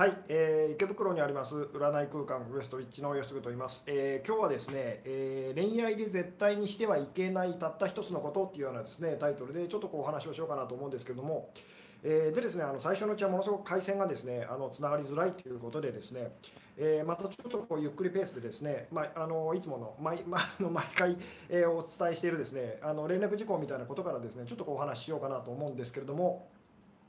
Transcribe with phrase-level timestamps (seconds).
[0.00, 11.50] はい、えー池袋にあります占い空間ウエストウィッチの吉嗣と言います、えー今日はですね、えー恋愛で絶対にしてはいけないたった一つのことっていうようなですねタイトルでちょっとこうお話をしようかなと思うんですけども、
[12.02, 16.30] えーでですねあの最初のうちはものすごく回線がですねあのつながりづらいということでですね、
[16.78, 21.18] えーまたちょっとこうゆっくりペースでですね、まあ、あのいつもの毎, まあ、の毎回、
[21.50, 26.48] えーお伝えしているですねあの連絡事項みたいなことからですねちょっとこうお話ししようかなと思うんですけれども。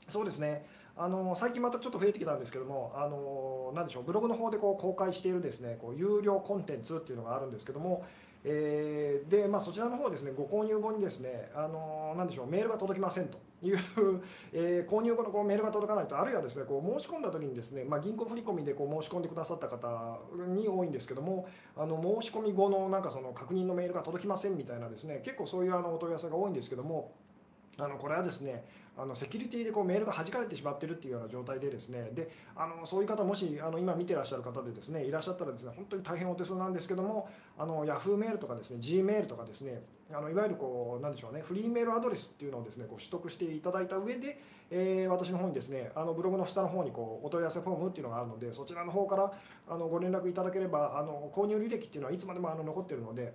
[0.08, 0.66] そうですね。
[1.04, 8.04] あの最近またちょっと増えてきたんですけどもあのなでしょうブログの方でこう公開しているですねこう有料コンテンツっていうのがあるんですけども、
[8.44, 13.78] えーでまあ、そちらの方ですねご購入後にですねあのなでしょうメールが届きませんという、
[14.52, 27.12] えー購入後のこうメールが届かないとあるいはですねこう申し込んだ時にですね、まあ、銀行振込でこう申し込んでくださった方に多いんですけどもあの申し込み後のなんかその確認のメールが届きませんみたいなですね結構そういうあのお問い合わせが多いんですけども
[27.78, 28.64] あのこれはですね
[28.96, 39.80] あのセキュリティでこうメールが弾かれてしまっているっていうような状態でですねであのそういう方もしあの今見てらっしゃる方でですねいらっしゃったらですね本当に大変お手数なんですけどもあの Yahoo メールとかですね G メールとかですね
[40.12, 44.38] あのいわゆるこうなんでしょうねフリーメールアドレスっていうのをですねこう取得していただいた上で、
[44.70, 49.32] えー私の方にですねあのブログの下の方にこうお問い合わせフォームっていうのがあるのでそちらの方から
[49.68, 53.32] あのご連絡いただければあの購入履歴っていうのはいつまでもあの残っているので。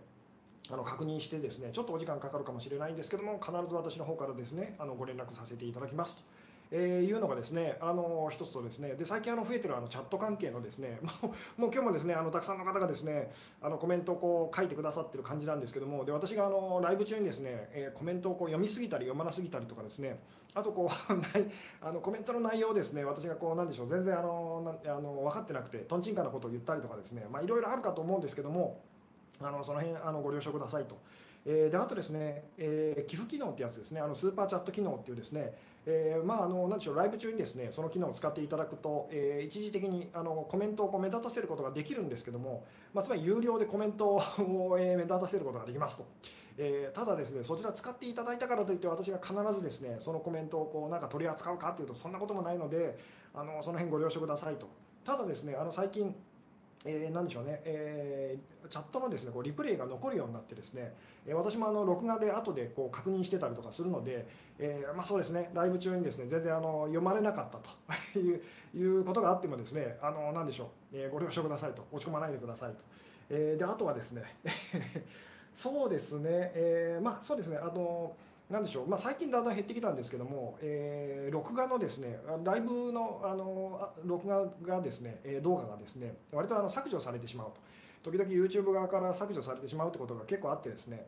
[0.69, 6.23] あの確認してですねちょっとお時間かかるかもしれないんですけども必ず私の方からですねあのご連絡させていただきますと。
[6.71, 11.11] えーいうのがですねあの一つとですねで最近あの増えてるあのチャット関係のですね も
[11.57, 20.19] うもう今日もですねあのたくさんの方がですねあのコメントをこう書いてくださってる感じなんですけどもで私があのライブ中にですね、えーコメントをこう読みすぎたり読まなすぎたりとかですね
[20.53, 21.49] あとこう ない
[21.81, 28.81] あのコメントの内容をですね私がこうなんでしょう全然あのなあの分かってなくてとんちんかなことを言ったりとかですねまあいろいろあるかと思うんですけども
[29.41, 30.97] あのその辺あのご了承くださいと。
[31.49, 35.53] えーであとですね、えー寄付機能ってやつですね、あのスーパーチャット機能っていうですね、
[35.85, 44.21] えーまああのなんでしょうライブ中にですねその機能を使っていただくと、えー一時的にあのコメントをこう目立たせることができるんですけども、まあ、つまり有料でコメントを、
[44.77, 46.05] えー目立たせることができますと。
[46.57, 52.97] えーただですねそちら使っていただいたからといって私が必ずですねそのコメントをこうなんか取り扱うかっていうとそんなこともないので
[53.33, 54.67] あのその辺ご了承くださいと。
[55.05, 56.13] ただですねあの最近
[56.85, 60.93] えー、なんでしょうね、えーチャットのですねこうリプレイが残るようになってですね、
[61.25, 64.27] えー私もあの録画で後でこう確認してたりとかするので、
[64.59, 65.49] えーまあ、そうですね。
[65.53, 67.69] ライブ中にですね全然あの読まれなかったと
[68.19, 68.41] いう
[68.75, 71.85] いうことがあってもですねあのなんでしょう、えーご了承くださいと。
[71.91, 72.83] 落ち込まないでくださいと、
[73.29, 74.23] えーであとはですね
[75.55, 77.57] そうですね、えーまあそうですね。
[77.57, 78.13] あの
[78.49, 87.59] なんでしょう、まあ、最近だんだん減ってきたんですけども、えー録画のですねライブのあの録画がですね動画がですね割とあの削除されてしまうと。
[88.03, 91.05] 時々 YouTube 側から削除されてしまうってことが結構あってですね。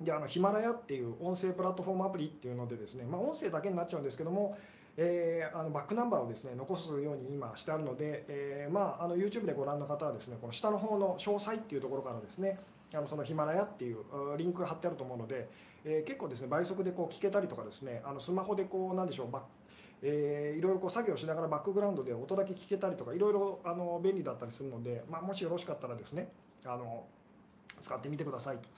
[0.00, 4.56] であのヒマラヤっていう音声プラットフォームアプリっていうのでですね、まあ、音声だけになっちゃうんですけども、
[4.96, 12.58] えーあのバックナンバーをですね残すように今してあるので、えーまあ、あの YouTube でご覧の方はですねこの下の方の詳細っていうところからですね
[12.94, 13.98] あのそのヒマラヤっていう
[14.36, 15.48] リンクが貼ってあると思うので、
[15.84, 19.42] えー結構ですね倍速でこう聞けたりとかですねあのスマホでこうなんでしょうバッ
[20.02, 26.28] えーいろいろこう作業しながらバックグラウンドで音だけ聞けたりとかいろいろあの便利だったりするので、まあ、もしよろしかったらですね
[26.64, 27.04] あの
[27.80, 28.68] 使ってみてくださいと。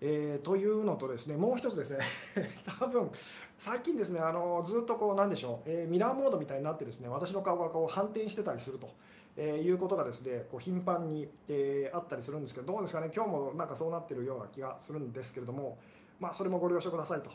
[0.00, 2.00] えーというのとですねもう一つですね
[2.78, 3.10] 多分
[3.56, 8.90] 最近ですねあのずっとこうなんでしょう、えーミラーモードみたいになってですね私の顔がこう反転してたりすると、
[9.36, 15.78] えーいうことがですねこう頻繁に、えあったりするんですけどどうですかね今日もなんかそうなってるような気がするんですけれども
[16.18, 17.30] まあそれもご了承くださいと。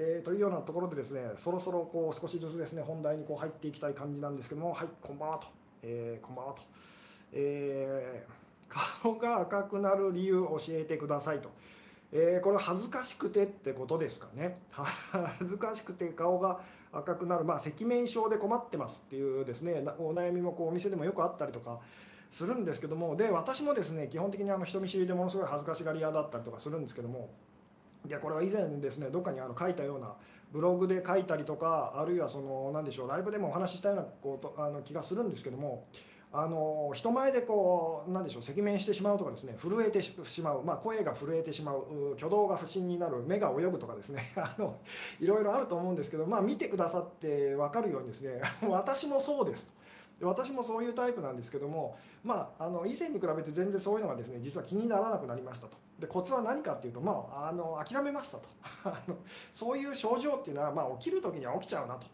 [0.00, 5.48] えーというようなところでですねそろそろこう少しずつですね本題にこう入っていきたい感じなんですけどもはいこんばんはと、
[5.82, 6.62] えーこんばんはと、
[7.32, 11.50] えー顔が赤くなる理由を教えてくださいと、
[12.12, 14.58] えこれは恥ずかしくてってことですかね。
[14.70, 16.60] 恥ずかしくて顔が
[16.92, 21.78] 赤くなるまあ赤面症で困ってますっていうですねお悩みもこうお店でもよくあったりとか
[22.30, 27.30] するんですけどもで私もですね基本的にあの人見知りでものすごい恥ずかしがり屋だったりとかするんですけども
[28.06, 30.14] いやこれは以前ですねどっかにあの書いたような
[30.52, 35.86] ブログで書いたりとかあるいはその何でしょうライブでもお話ししたようなことあの気がするんですけども
[36.30, 42.14] あの人前でこう何でしょう赤面してしまうとかですね震えてしまう、まあ、声が震えてしまう。
[42.16, 43.22] 挙動が不審になる。
[43.26, 44.22] 目が泳ぐとかですね。
[44.36, 44.76] あの
[45.20, 49.66] いろいろあると思うんですけど、まあ、見てくださって分かるようにですね 私もそうです。
[50.20, 55.76] 私もそういうタイプなんですけども、まあ、あの以前に比べて全然そういうのがですね実は気にならなくなりましたと。
[55.98, 58.48] でコツは何かっていうと、まあ、あの諦めましたと。
[58.84, 59.16] あの
[59.52, 62.06] そういう症状っていうのは、まあ、起きる時には起きちゃうなと。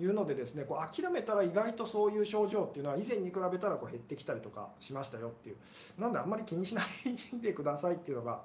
[0.00, 5.56] いうのでですねこう諦めたら意外とそういう症状っていうのは以前に比べたらこう減ってきたりとかしましたよっていう。
[5.98, 6.86] なんであんまり気にしない
[7.40, 8.40] でくださいっていうのが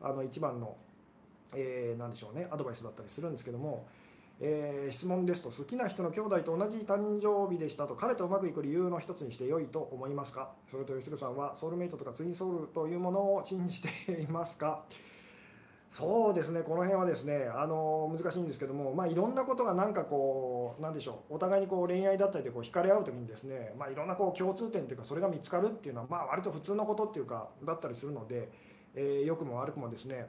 [0.00, 0.76] あの一番の、
[1.54, 3.86] えーなんでしょうねアドバイスだったりするんですけども。
[4.42, 10.52] えー質問ですと好きな人の兄弟と同じ誕生日でしたと彼とうまくいく理由の一つにして良いと思いますか？
[10.70, 14.82] それと吉純さんはソウルメイトとかツインソウルというものを信じていますか？
[15.92, 28.48] そうですねこの辺はですねあの難しいんですけども、まあ、いろんなことがなんかこうなんでしょうお互いにこう恋愛だったりでこう惹かれ合う時にですね、まあ、いろんなこう共通点というかそれが見つかるっていうのは、まあ、割と普通のことっていうかだったりするので、
[28.94, 30.28] えー良くも悪くもですね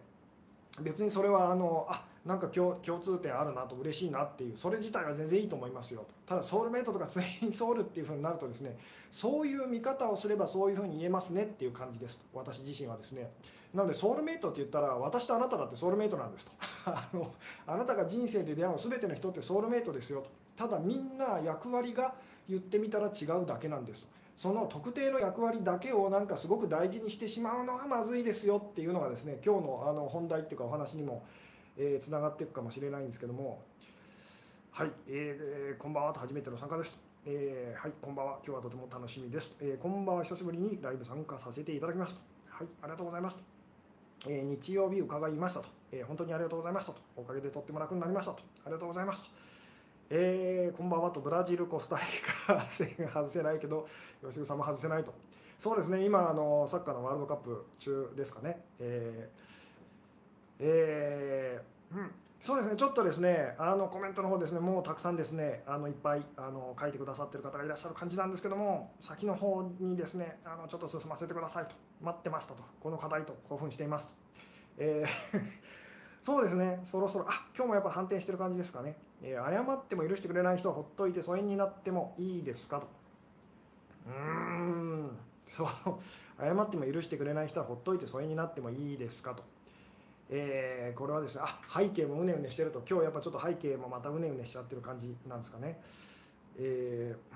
[0.80, 6.06] 別にそれはあのあなんか共通点あるなと嬉しいなっていうそれ自体は全然いいと思いますよ。
[6.26, 8.78] ただソウルメイトとかツインソウルっていうふうになるとですね
[9.12, 13.32] そういう見方をすればそういうふうに言えますねっていう感じです私自身はですね。
[13.74, 16.52] なのでソウルメイトって言ったら私とあなただってソウルメイトなんですと。
[16.86, 17.34] あの
[17.66, 20.30] あなたが人生で出会う全ての人ってソウルメイトですよと。
[20.56, 22.14] ただみんな役割が
[22.48, 24.21] 言ってみたら違うだけなんですと。
[24.38, 31.24] その特定の役割だけをなんかすごく大事にしてしまうのはまずいですよっていうのがですね今日のあの本題っていうかお話にも
[31.78, 33.62] えーつながっていくかもしれないんですけども。
[34.72, 38.40] はい、えーこんばんはと初めての参加です、えーはいこんばんは。
[38.46, 40.24] 今日はとても楽しみです、えーこんばんは。
[40.24, 42.22] 久しぶりにライブ参加させていただきます。
[42.50, 43.38] はいありがとうございます、
[44.28, 47.02] えー日曜日伺いましたと、えー本当にありがとうございましたと。
[47.18, 48.40] おかげでとっても楽になりましたと。
[48.64, 49.30] ありがとうございますと。
[50.14, 52.02] えーこんばんはとブラジル、コスタリ
[52.46, 53.88] カ戦外せないけど
[54.22, 55.14] 吉純さんも外せないと。
[55.58, 62.12] そうですね今あのサッカーのワールドカップ中ですかね、えーえーうん、
[62.42, 74.14] そうですね、ちょっとですね、あのコメントの方ですね、もうたくさんですね、あのいっぱいあの書いてくださってる方がいらっしゃる感じなんですけども、先の方にですね、あのちょっと進ませてくださいと、待ってましたと、この課題と興奮していますと。
[74.78, 75.42] えー
[76.22, 82.80] そうですね、そろそろ、あ今日もやっぱ反転してる感じですかね、え謝っても許してくれない人はほっといて疎遠になってもいいですか？
[82.80, 82.88] と。
[84.08, 85.68] うーん、そう、
[86.40, 89.34] 謝っても許してくれない人はほっといて疎遠になってもいいですか？
[89.36, 89.44] と。
[90.30, 92.82] えーこれはですねあ背景もうねうねしてると。
[92.90, 95.80] 今日やっぱちょっと背景もまたうねうねしちゃってる感じなんですかね、
[96.58, 97.36] えー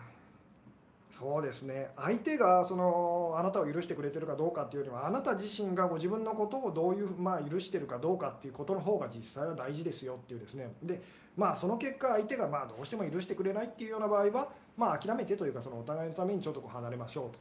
[1.18, 11.02] そうですね相手がそのあなたを許してくれてるかどうかっていうよりはあなた自身がご自分のことをどういう、まあ、許してるかどうかっていうことの方が実際は大事ですよっていうですねで
[11.38, 17.40] まあその結果相手がまあどうしても許してくれないっていうような場合はまあ諦めてというかそのお互いのためにちょっとこう離れましょうと。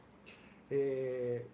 [0.69, 1.45] え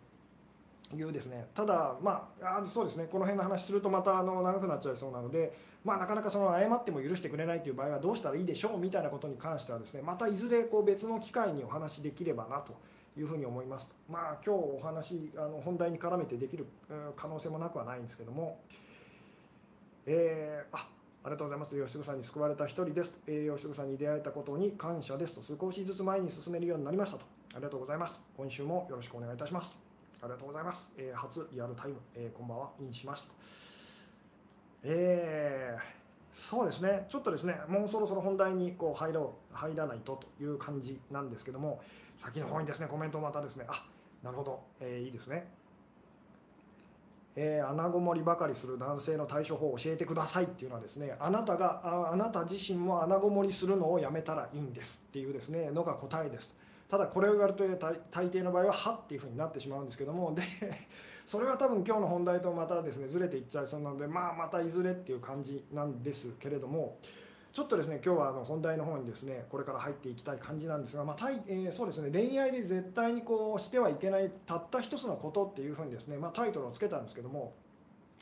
[0.95, 5.53] いうですねただ、まあ、そうですねこの辺の話するとまたあの長くなっちゃいそうなので、
[5.83, 8.77] まあ、なかなかその謝っても許してくれないという場合はどうしたらいいでしょう？
[8.77, 12.75] みたいなことに関してはですねまたいずれこう別の機会にお話しできればなと
[13.17, 13.93] いうふうに思います。
[14.09, 16.65] まあ、今日お話あの本題に絡めてできる
[17.15, 18.59] 可能性もなくはないんですけども、
[20.05, 20.87] えーあ
[21.23, 21.75] ありがとうございます。
[21.75, 23.11] 吉純さんに救われた一人です。
[23.27, 27.25] えー吉純さんに出会えたことに感謝ですと少しずつ前に進めるようになりましたと。
[27.53, 28.19] ありがとうございます。
[28.35, 29.90] 今週もよろしくお願いいたします。
[30.21, 30.89] ありがとうございます。
[30.97, 33.27] えー初リアルタイム、えーこんばんは、インしました。
[34.83, 36.01] えー
[36.33, 41.81] そうですね、ちょっとですね、もうそろそろ本題にこう入ろう入らないとという感じなんですけども、
[42.17, 43.85] 先の方にですね、コメントをまたですね、あ
[44.23, 45.47] なるほど、えーいいですね。
[47.35, 56.53] えー穴ごもりばかりする男性の対処法を教えてくださいっていうのはですねあなたがああなた自身も穴ごもりするのをやめたらいいんですっていうですねのが答えです
[56.91, 60.43] ただこれを言われると大大抵の場合は「は」っていうふうになってしまうんですけどもで
[61.25, 66.97] それは多分今日の本題とまたですねずれていっちゃいそうなのでまあまたいずれっていう感じなんですけれども
[67.53, 77.53] ちょっとですね今日はあの本題の方にですねこれから入っていきたい感じなんですが、まあたいえーそうですね恋愛で絶対にこうしてはいけないたった一つのことっていうふうにですね、まあ、タイトルをつけたんですけども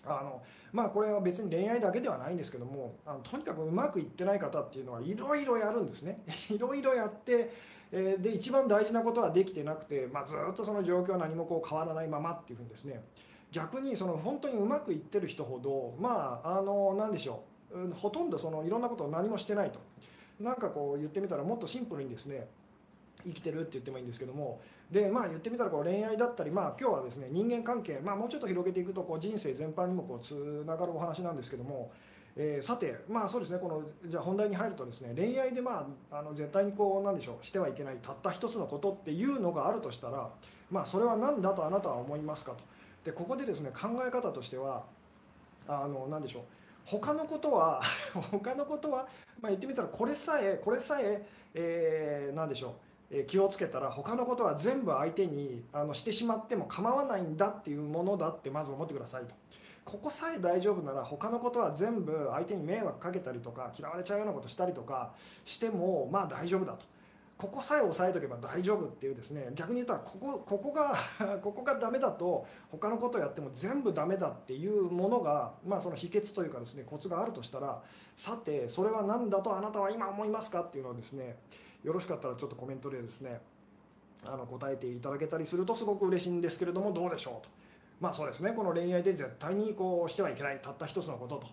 [0.05, 6.21] あのまあこれは別に恋愛だけではないんですけどもあのとにかくうまくいってない方っていうのはいろいろやるんですね。
[6.49, 7.51] いろいろやって、
[7.91, 13.03] えーで一番大事なことはできてなくて、まあ、ずっとその状況は何もこう変わらないままっていうふうにですね。
[13.51, 17.93] 逆にその本当にうまくいってる人ほどまああの何でしょう。
[17.95, 19.79] ほとんどそのいろんなことを何もしてないと。
[20.39, 22.47] なんかこう言ってみたらもっとシンプルにですね
[23.25, 24.61] 生きてるって言ってもいいんですけども。
[24.91, 31.91] でまあ言ってみたらこう恋愛だったりまあ今日はですね人間関係まあもうちょっと広げていくとこう人生全般にもこうつながるお話なんですけども、
[32.35, 40.29] えーさてまあそうですねこのじゃあ本題に入るとですね恋愛でまああの絶対にこうなんでしょうしてはいけないたった一つのことっていうのがあるとしたら
[40.71, 42.63] まあそれは何だとあなたは思いますかと。
[43.03, 44.83] でここでですね考え方としては
[45.67, 46.43] あの何でしょう
[46.85, 47.81] 他のことは
[48.31, 49.07] 他のことは、
[49.41, 52.71] まあ、言ってみたらこれさえこれさええー何でしょう
[53.11, 59.35] えー気をつけたら他のことは全部相手にあのしてしまっても構わないんだっていうものだってまず思ってくださいと。
[59.89, 65.13] ここさえ大丈夫なら他のことは全部相手に迷惑かけたりとか嫌われちゃうようなことしたりとか
[65.45, 66.85] してもまあ大丈夫だと。
[67.39, 70.93] ここさえ押さえとけば大丈夫っていうですね逆に言ったらここここが
[71.41, 77.81] ここがダメだと他のことをやっても全部ダメだっていうものが、まあ、その秘訣というかですねコツがあるとしたら
[78.17, 81.37] さてそれは何だとあなたは今思いますかっていうのをですね
[81.81, 83.41] よろしかったらちょっとコメントでですね
[84.25, 87.68] あの答えていただけたりするとすごく嬉しいんですけれどもどうでしょうと。
[87.99, 88.51] まあそうですね。
[88.51, 91.47] この恋愛で絶対にこうしてはいけないたった一つのことと。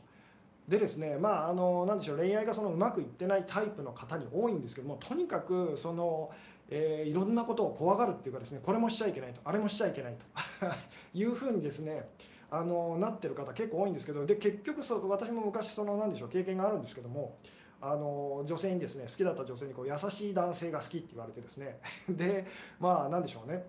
[0.69, 6.31] でですねまああの何でしょう恋愛がそのうまくいってないタイプの方に多いんですけどもとにかくその、
[6.69, 10.27] えー、いろんなことを怖がるっていうかですねこれもしちゃいけないとあれもしちゃいけないと
[11.15, 12.09] いうふうにですね
[12.51, 17.39] あのなってる方結構多いんですけどで結局そ私も昔その何でしょう経験があるんですけども
[17.81, 21.79] あの女性にですね好きだった女性にこう優しい男性が好きって言われてですね。
[22.09, 22.47] で
[22.81, 23.65] まあ何でしょうね。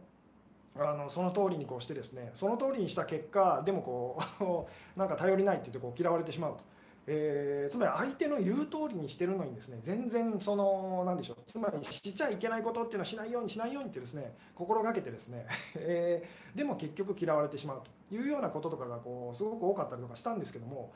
[0.79, 6.63] あのその通りにこうしてですねその通りにした結果でもこう なんか頼りないって言ってこう嫌われてしまうと。
[7.09, 15.47] えー、つまり相手の言う通りにしてるのにですね全然その何でしょうつまりしちゃいけないことっていうのはしないようにしないようにってですね心がけてですね、
[15.79, 20.91] えー、でも結局嫌われてしまうというようなこととかがこうすごく多かったりとかしたんですけども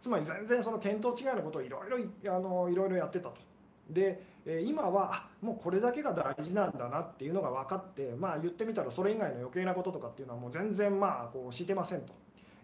[0.00, 1.90] つまり全然その見当違いのことをいろい
[2.24, 3.40] ろあのいろいろやってたと。
[3.88, 12.02] で今はもうこれだけが大事なんだなっていうのが分かって、まあ、言ってみたらそれ以外の余計なこととかっていうのはもう全然まあこうしてません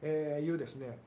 [0.00, 0.98] というですね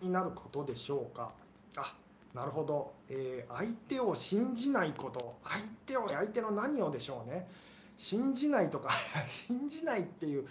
[0.00, 1.32] になることでしょうか。
[1.76, 1.94] あ
[2.34, 5.38] なるほど、えー、相手を信じないこと。
[5.42, 7.48] 相手を相手の何をでしょうね。
[7.96, 8.90] 信じないとか
[9.28, 10.46] 信じないっていう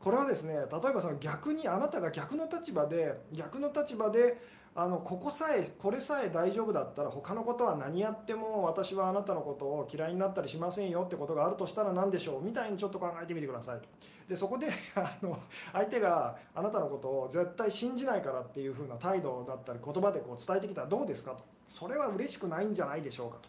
[0.00, 4.40] これはですね例えばその逆にあなたが逆の立場で逆の立場で
[4.76, 12.42] あのここさえこれさえ大丈夫だったら他のことは何やっても私はあなたのことを嫌いになったりしませんよってことがあるとしたら何でしょう？
[12.44, 13.80] みたいにちょっと考えてみてください
[14.28, 14.66] でそこで
[14.96, 15.38] あの
[15.72, 21.44] 相手があなたのことを絶対信じないからっていう風な態度だったり言葉でこう伝えてきたらどうですかと。
[21.68, 23.48] それは嬉しくないんじゃないでしょうかと。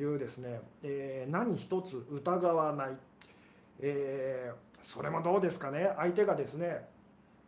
[0.00, 2.96] いうですね、えー、何一つ疑わない、
[3.80, 5.92] えー、それもどうですかね？
[5.96, 6.86] 相手がですね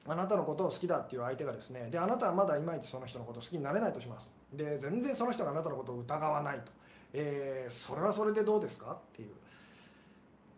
[0.07, 4.31] あなたのことを好きだっていう相手がですねであなたはまだいまいちその人のことを好きになれないとします。
[4.53, 6.73] で全然その人があなたのことを疑わないと、
[7.13, 8.93] えー、それはそれでどうですか？
[8.93, 9.29] っていう、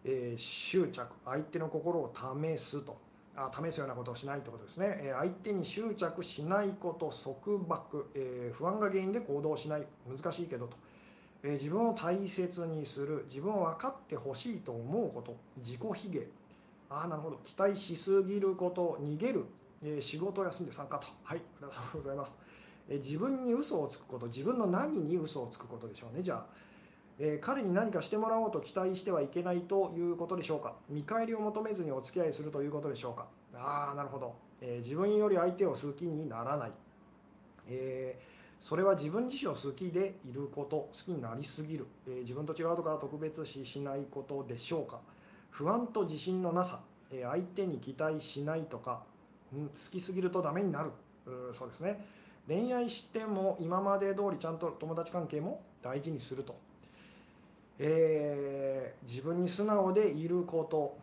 [0.05, 1.09] えー、執着。
[1.25, 2.97] 相手の心を試すと。
[3.35, 9.87] あ試すようなことをしないってことですね、えー、相手に執着しないこと束縛、え不安が原因で行動しない。
[10.07, 10.77] 難しいけどと、
[11.43, 13.25] え自分を大切にする。
[13.31, 15.35] 自分を分かってほしいと思うこと。
[15.57, 16.21] 自己卑下。
[16.93, 17.39] ああなるほど。
[17.43, 19.47] 期待しすぎること逃げる、
[19.83, 21.07] え、仕事を休んで参加と。
[21.23, 22.37] はいありがとうございます、
[22.89, 26.47] え、自分に嘘をつくこと自分の何に嘘をつくことでしょうねじゃあ、
[27.19, 30.75] え、彼に何かしてもらおうと期待してはいけないということでしょうか。
[30.91, 33.27] 見返りを求めずにお付き合いするということでしょうか。
[33.55, 36.73] ああなるほど、え自分より相手を好きにならない、
[37.69, 38.21] え
[38.61, 45.01] それは自分自身を好きでいること好きになりすぎる、え自分と違うとか特別視しないことでしょうか。
[45.53, 46.81] 不安と自信のなさ
[47.11, 49.03] 相手に期待しないとか、
[49.53, 49.59] 好
[49.91, 50.91] きすぎるとダメになる。
[51.53, 52.05] そうですね。
[52.49, 56.57] 恋愛しても今まで通りちゃんと友達関係も大事にすると、
[57.79, 60.99] えー、自分に素直でいること、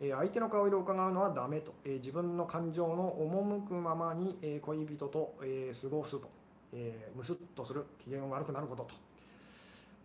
[0.00, 6.28] え相手の顔色を伺うのはダメと、え自分の感情の赴くままに、え恋人と、え過ごすと、
[6.72, 7.84] えムスッとする。
[7.98, 8.94] 機嫌悪くなることと。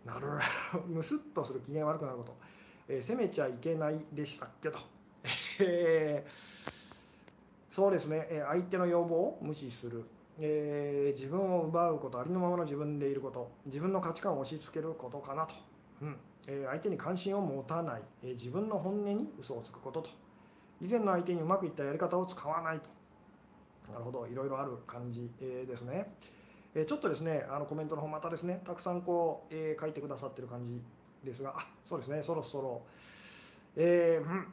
[0.04, 0.26] なる
[0.88, 1.60] ムスッとする。
[1.60, 2.34] 機嫌悪くなること。
[2.92, 4.80] え責めちゃいけないでしたっけと、
[5.60, 10.04] えー、そうですね、え相手の要望を無視する、
[10.40, 13.48] えー、自分を奪うことありのままの自分でいること。
[13.66, 15.54] 自分の価値観を押し付けることかなと、
[16.02, 16.16] うん。
[16.48, 20.10] えー、相手に関心を持たない、え自分の本音に嘘をつくことと。
[20.80, 22.90] 以前の相手にうまくいったやり方を使わないと。
[23.92, 24.26] なるほど。
[24.26, 26.12] いろいろある感じ、えですね。
[26.74, 30.80] えちょっとですねあのコメントの方またですねたくさんこう、え書いてくださってる感じ
[31.24, 32.82] ですがあそうですねそろそろ。
[33.76, 34.46] えー、うん。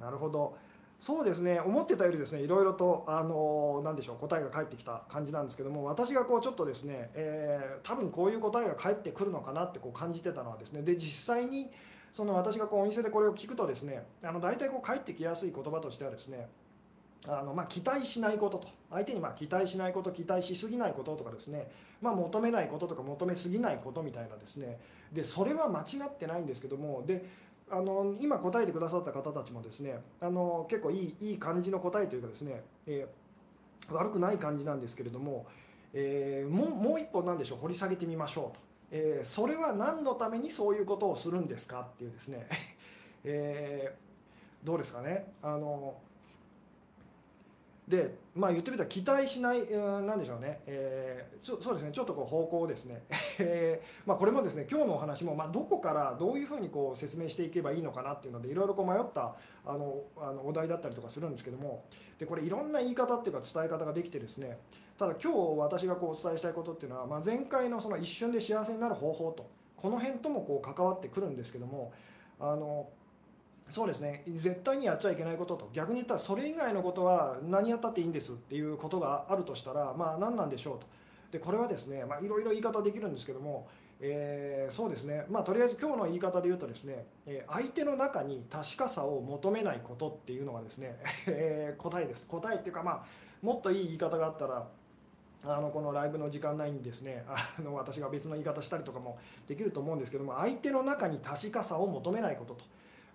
[0.00, 0.56] なるほど。
[1.00, 11.70] そうですね思ってたよりですねいろいろとあの何でしょう答えが返ってきた感じなんですけども私がこうちょっとですね、えー、多分こういう答えが返ってくるのかなってこう感じてたのはですねで実際に
[12.12, 16.48] その私がこうお店でこれを聞くとですねあの大体こう返ってきやすい言葉としてはですね
[17.26, 18.68] あのまあ、期待しないことと。
[18.90, 21.70] 相手にまあ期待しないこと期待しすぎないこととかですね、
[22.00, 24.78] まあ、求めないこととか求めすぎないことみたいなですね。
[25.12, 27.02] でそれは間違ってないんですけども。
[27.06, 35.46] であの今答えてくださった方たちもですねあの結構いいいい感じの答えというかですね、えー、悪くない感じなんですけれども、
[35.92, 37.58] えー、もうもう一歩何でしょう。
[37.58, 38.60] 掘り下げてみましょうと、
[38.90, 42.48] えー、それは何のためにそういうことをするんですかっていうですね、
[43.24, 43.94] え
[44.64, 45.32] どうですかね。
[45.42, 45.96] あの
[47.88, 51.90] でまあ言ってみたら期待しない何でしょうね、えー、ちょそうですね。
[51.90, 53.02] ちょっとこう方向をですね、
[53.40, 61.84] えー、まあ、これもですね今日のお話も、まあ、どこからどういうふうにこう説明していけばいいのかなっていうのでいろいろこう迷ったあのあのお題だったりとかするんですけども。
[62.18, 64.58] でこれいろんな言い方っていうか伝え方ができてですね。
[64.98, 71.92] ただ今日私がこうお伝えしたいことっていうのは、まあ、前回のその一瞬で幸せになる方法とこの辺ともこう関わってくるんですけども
[72.40, 72.88] あの
[73.70, 74.22] そうですね。
[74.26, 75.70] 絶対にやっちゃいけないことと。
[75.72, 80.86] 逆に言ったらそれ以外のことは何やったっていいんですっていうことがあるとしたらまあ何なんでしょうと。
[81.30, 83.68] でこれはですねいろいろ言い方できるんですけども、
[84.00, 85.26] えー、そうですね。
[85.28, 87.06] まあとりあえず今日の言い方で言うとですね
[87.48, 90.98] 相手の中に確かさを求めないことっていうのがですね、
[91.28, 92.26] え答えです。
[92.26, 93.04] 答えっていうかまあ
[93.42, 94.66] もっといい言い方があったら
[95.44, 102.64] あのこのライブの時間内にですねあの私が別の言い方したりとかもできると思うんですけども相手の中に確かさを求めないことと。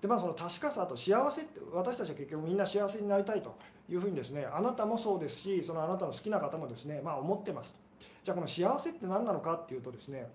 [0.04, 3.56] でまあその確かさと幸せって私たちは結局みんな幸せになりたいと
[3.90, 7.80] いうふうにですねあなたもそうですしそのあなたの好きな方もですねまあ思ってますと。
[8.22, 10.28] じゃあこの幸せって何なのかっていうとですね、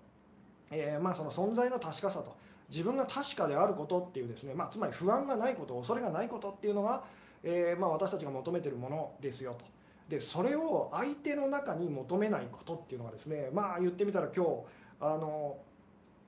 [0.71, 2.35] えー、まあその存在の確かさと
[2.67, 7.03] 自分が確かであることっていうですね、まあ、つまり不安がないこと恐れがないことっていうのが、
[7.43, 9.65] えー、まあ私たちが求めてるものですよと。
[10.09, 14.51] でそれを相手の中に求めないことっていうのがですねまあ言ってみたら今日
[14.99, 15.57] あの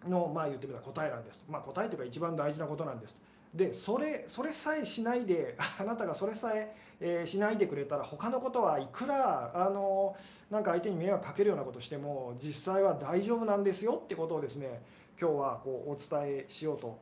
[0.07, 3.15] のまあ言ってみたら答えなんです、まあ、答えというか一番大事なことなんです
[3.53, 10.15] でそれそれさえしないで あなたがそれさええー、しないでくれたら他のことはいくらあの
[10.49, 14.81] なんか相手に迷惑かけるようなことしても実際は大丈夫なんですよってことをですね
[15.19, 16.99] 今日はこうお伝えしようと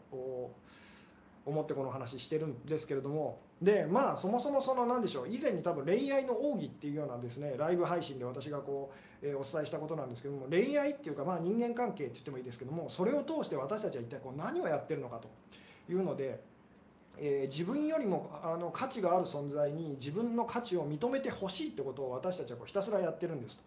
[1.45, 8.91] 思ってこの話してるんですけれどもでまあそもそもその何でしょう以前に多分恋愛の奥義っていうようなですねライブ配信で私がこ
[9.21, 15.29] う、えー、お伝えしたことなんですけども恋愛っていうかまあ人間関係って言ってもいいですけどもそれを通して私たちは一体こう何をやってるのかと。
[15.89, 16.39] いうので、
[17.17, 23.63] えー、自分よりもあの価値がある存在に自分の価値を認めてほしいってことを私たちはこうひたすらやってるんですと。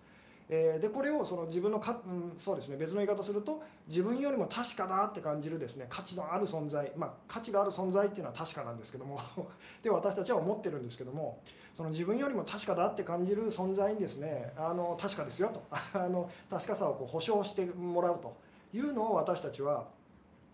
[0.54, 9.18] え、でこれをその自分のか、うん、そうですね別の言い方すると自分よりも確かだって感じるですね価値のある存在、まあ、価値がある存在っていうのは確かなんですけども
[9.82, 11.38] で私たちは思ってるんですけども
[11.74, 18.34] その自分よりも確かだって感じる存在にですねあの確かですよと あの確かさをこう保証してもらうと
[18.74, 19.86] いうのを私たちは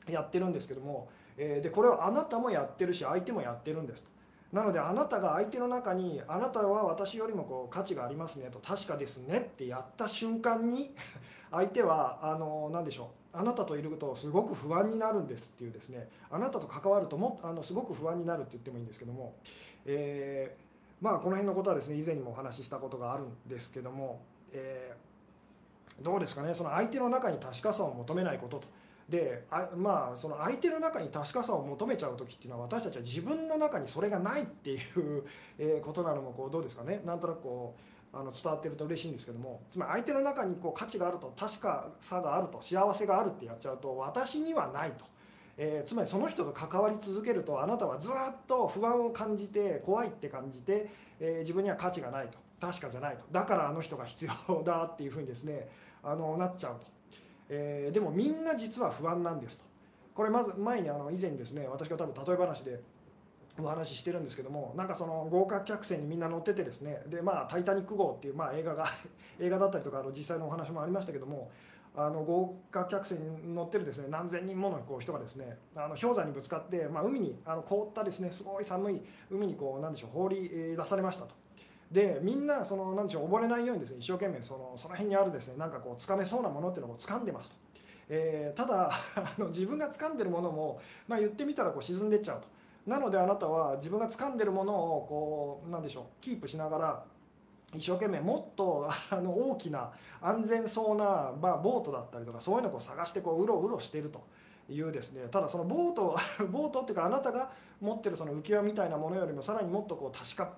[0.07, 1.09] やってるんですけども
[1.39, 4.11] えでこれはあなたもやってるし相手もやってるんですと
[4.53, 10.95] なのであなたが相手の中にあなたは私よりもこう価値がありますねと確かですねってやった瞬間に
[11.51, 19.35] 相手はあの何でしょうあなたといるとすごく不安になるんですっていうですねあなたと関わるともあのすごく不安になるって言ってもいいんですけども、
[19.85, 24.21] えー、まあこの辺のことはですね以前にもお話ししたことがあるんですけども、
[24.53, 28.69] えー、どうですかねその相手の中に確かさを求めないことと。
[29.09, 37.01] であまあその相手の中に確かさを求めちゃう時っていうのは私たちは自分の中にそれがないっていうことなのもこうどうですかね。
[37.05, 37.75] なんとなくこ
[38.13, 39.63] うあの伝わってると嬉しいんですけども。
[39.71, 45.05] つまり相手の中にこう価値があると確かさがあると幸せがあるってやっちゃうと私にはないと。
[45.61, 48.13] えー、つまりその人と関わり続けるとあなたはずっ
[48.47, 52.39] と不安を感じて怖いって感じて、えー、自分には価値がないと。
[52.61, 53.25] 確かじゃないと。
[53.33, 55.69] だからあの人が必要だっていうふうにですね
[56.03, 56.98] あのなっちゃうと。
[57.49, 59.65] えー、でもみんな実は不安なんですと
[60.15, 62.81] これまず前にあの以前にですね私が多分例え話で
[63.61, 68.87] お話ししてるんですけどもなんかその豪華客船にみんな乗っててですねでまあ「タイタニック号」っていうまあ映画が
[69.41, 71.51] 映画だったりとかあの実際のお話もありましたけども
[71.97, 81.35] あの豪華客船に乗ってるですね何千人ものこう人がですねあの氷山にぶつかって、まあ、海にあの凍ったですねすごい寒い海にこうなんでしょう放り出されましたと。
[81.91, 87.57] でみんなその何でしょう溺れないようにですね一生懸命そのその辺にあるですねなんかこう掴めそうなものっていうのを掴んでますと、
[88.11, 92.49] えー、ただ あの自分が掴んでるものも、まあ、言ってみたらこう沈んでっちゃうと
[92.87, 97.05] なのであなたは自分が掴んでるものをこうなんでしょうキープしながら
[97.75, 104.23] 一生懸命もっとあの大きな安全そうな、まあ、ボートだったりとかそういうのを探してこううろうろしてると。
[104.69, 106.17] いうですねただそのボート
[106.51, 107.51] ボートっていうかあなたが
[107.81, 110.53] 持ってるその浮き輪みたいなものよりもさらにもっとこう確か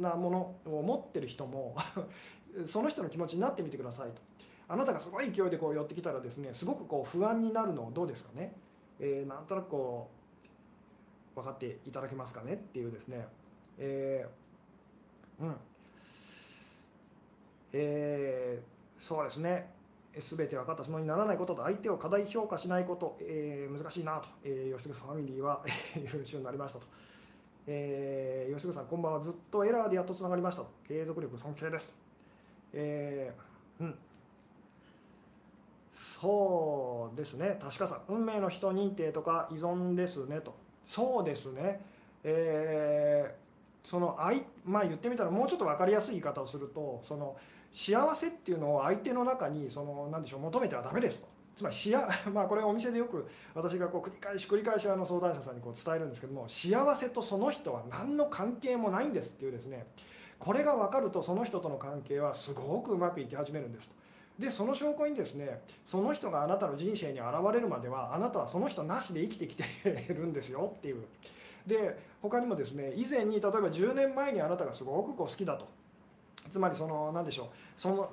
[0.00, 0.30] なも
[0.64, 1.76] のを持ってる人も
[2.66, 4.22] その人の気持ちになってみてくださいと。
[4.68, 8.54] あなたがすごい勢いでこう寄ってきたらですねすごくこう不安になるのどうですかね、
[9.00, 10.08] えー、なんとなくこ
[11.34, 13.26] う分かっていただけますかねっていうですね。
[13.78, 15.56] えー、うん。
[17.72, 19.70] えー、そうですね。
[20.20, 25.64] 全て分かったつもりにならないことと相手を過大評価しないこと、えー、難しいなと、えー、吉純ファミリーは
[25.96, 26.86] 優秀になりましたと、
[27.66, 29.20] えー、吉純さんこんばんは。
[29.20, 30.70] ずっとエラーでやっとつながりましたと。
[30.86, 31.92] 継続力尊敬ですと、
[32.74, 33.94] えー、うん。
[36.20, 37.58] そうですね。
[37.60, 40.54] 確かさ運命の人認定とか依存ですねと。
[40.86, 41.80] そうですね。
[42.24, 43.34] え
[43.84, 47.36] その相まあ言ってみたらもうちょっと分かりやすい言い方をするとその
[47.72, 51.28] 幸せっていうのを相手の中にその何でしょう求めてはダメですと。
[51.56, 59.86] つまりしや、 まあ、これお店でよく私がこう繰り返し繰り返しあの相談者さんにこう伝えるんですけども幸せとその人は何の関係もないんですっていうですね。
[60.38, 63.94] これが分かるとその人との関係はすごくうまくいき始めるんですと。
[64.38, 71.04] でその証拠にですねその人があなたの人生に現れるまではあなたはその人なしで生きてきてるんですよっていう。
[71.66, 75.68] で他にもですね以前に例えば10年前にあなたがすごくこう好きだと。
[76.50, 77.46] つまりその何でしょう。
[77.76, 78.10] その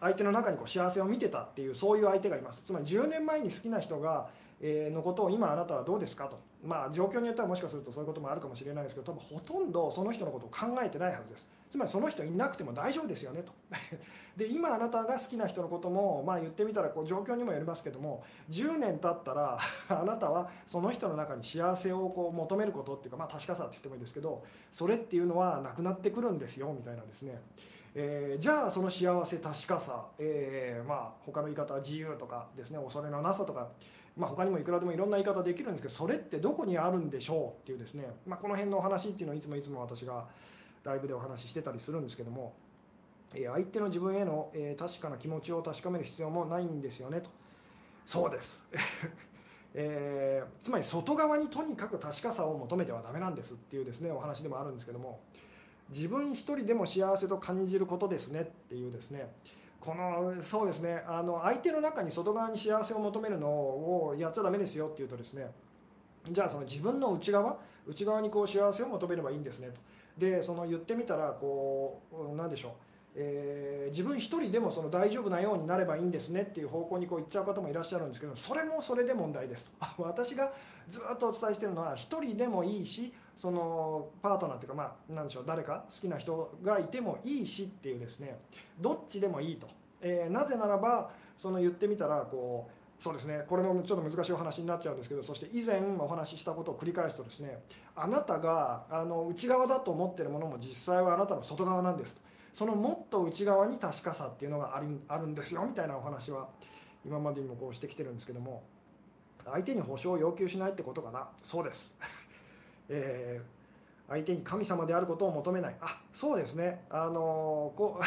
[0.00, 2.62] 相手の中にこう幸せを見てたっていうそういう相手がいます。
[2.64, 4.28] つまり10年前に好きな人が
[4.60, 6.38] のことを今あなたはどうですかと。
[6.64, 11.48] まあ状況によってはもしかするとそういうこともあるかもしれないですけど多分ほとんどその人のことを考えてないはずです。
[11.74, 13.52] つまりその人いなくても大丈夫ですよねと。
[14.38, 19.58] で今あなたが好きな人のこともまあ言ってみたらこう状況にもよりますけども10年経ったら
[19.90, 27.42] あなたはその人の中に幸せをこう求めることっていうかまあ確かさって言ってもいいですけどそれっていうのはなくなってくるんですよみたいなですね。
[27.96, 33.68] えー、じゃあその幸せ確かさ、えー、まあ他の言い方は自由とかですね恐れのなさとか、
[34.16, 40.26] まあ、他にもいくらでもいろんな言い方できるんですけどそれってどこにあるんでしょうっていうですね、まあ、この辺のお話っていうのをいつもいつも私が
[40.84, 42.54] ライブでお話ししてたりするんですけども、
[43.34, 47.30] え、相手の自分への、え確かな気持ちを確かめる必要もないんですよねと。
[48.06, 48.62] そうです。
[49.76, 55.18] えー、つまり外側にとにかく確かさを求めてはダメなんですっていうですねお話でもあるんですけども
[55.90, 59.34] 自分一人でも幸せと感じることですねっていうですね
[59.80, 65.50] このそうですねあの相手の中に外側に幸せを求めるのをやっちゃだめですよっていうとですね
[66.30, 69.80] じゃあその自分の内側内側にこう幸せを求めればいいんですねと。
[70.18, 72.72] でその言ってみたらこう何でしょう。
[73.16, 79.72] えー、自分一人でもその大丈夫なようになればいいんですねっていう方向にこう言っちゃう方もいらっしゃるんですけどそれもそれで問題ですと。
[80.02, 80.52] 私が
[80.90, 88.40] ずっとお伝えしてるのは一人でもいいしそのパートナーっていうかまあ何でしょう誰か好きな人がいてもいいしっていうですね。
[88.80, 89.68] どっちでもいいと、
[90.00, 93.44] えー、なぜならばその言ってみたらこうそうですね。
[93.46, 97.58] これもちょっと難しいお話になっちゃうんですけどそして以前お話ししたことを繰り返すとですね
[97.94, 102.22] あなたがあの内側だと思ってるものも実際はあなたの外側なんですと。
[102.54, 106.48] そのもっと内側に確かさっていうのがあるあるんですよみたいなお話は
[107.04, 108.62] 今までにもこうしてきてるんですけども
[109.44, 111.28] 相手に保証を要求しないってことかな。
[111.42, 111.92] そうです。
[112.88, 113.63] えー、
[114.08, 115.76] 相手に神様であることを求めない。
[115.80, 116.84] あそうですね。
[116.90, 118.00] あの、こ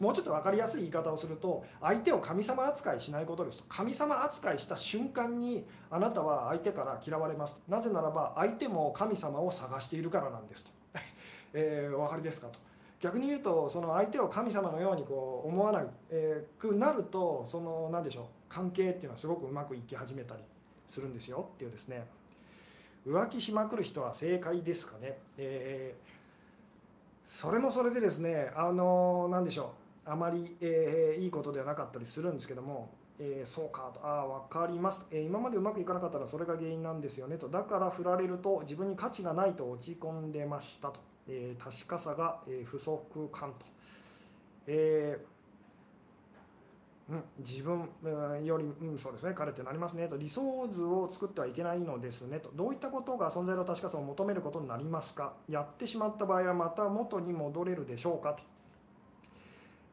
[0.02, 3.64] もうちょっと分かりやすい言い方をすると相手を神様扱いしないことですと。
[3.68, 10.70] 神様扱いした瞬間にあなたは相手から嫌われますなぜならば相手も神様を探しているからなんですと、
[11.52, 12.58] えー、お分かりですかと。
[12.98, 15.84] 逆に言うとその相手を神様のようにこう思わな
[16.58, 18.24] くなるとその何でしょう。
[18.48, 20.42] 関係っていうのはすごくうまくいき始めたり
[20.86, 21.50] するんですよ。
[21.54, 22.06] っていうですね。
[23.06, 29.74] 浮気しまくる人は正解ですかね、えー、それもそれでですねあの何でしょ
[30.06, 30.10] う。
[30.10, 34.00] あまり、えー、いいことではなかったりするんですけども、えー、そうかと。
[34.04, 37.48] ああ分かります、え今までうまくいかなかったらそれが原因なんですよねと。
[37.48, 43.66] だから振られると自分に価値がないと落ち込んでましたと、え確かさが、え不足感と、
[44.68, 45.35] えー
[47.08, 47.88] うん、自分
[48.44, 58.42] より、うん、そうですね彼ってなりますねと理想図を作ってはいけないのですねとどういったことが存在の確かさを求めることになりますかやってしまった場合はまた元に戻れるでしょうかと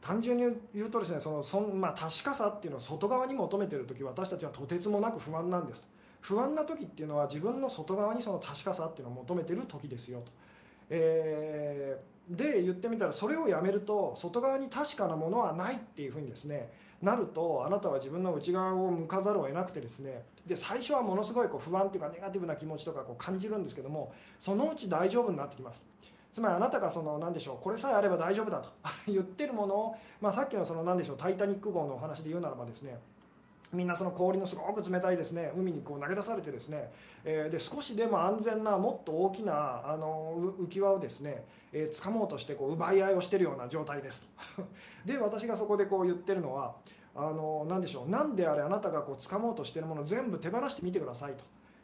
[0.02, 5.84] 単純に言うとですねそのそん、まあ、確かさっていうのを外側に求めてる時私たちはとてつもなく不安なんです
[6.19, 10.32] 不安な時っていうのは自分の外側にその確かさっていうのを求めてる時ですよと。
[10.89, 16.71] えー、で言ってみたらそれをやめると外側に確かなものはないっていうふうにですね
[17.04, 25.86] なるとあなたは自分の内側を向かざるを得なくてですねで最初はものすごいこう不安っていうかネガティブな気持ちとかこう感じるんですけどもそのうち大丈夫になってきます。
[26.34, 28.72] つまりあなたがその何でしょうこれさえあれば大丈夫だと
[29.06, 33.00] 言ってるものを、まあ、さっきのその何でしょう「タイタニック号」のお話で言うならばですね
[33.74, 35.52] みんなその氷のすごく冷たいですね。
[35.56, 36.92] 海にこう投げ出されてですね、
[37.24, 44.22] えー、で少しでも安全なもっと大きなあの浮き輪をですね、えー、掴もうとしてこう奪い合いをしてるような状態です。
[44.22, 44.28] と
[45.06, 46.76] で私がそこでこう言ってるのは
[47.16, 48.10] あの何でしょう。
[48.10, 51.44] 何であれあなたがこう掴もうとしてるものを全部手放してみてくださいと。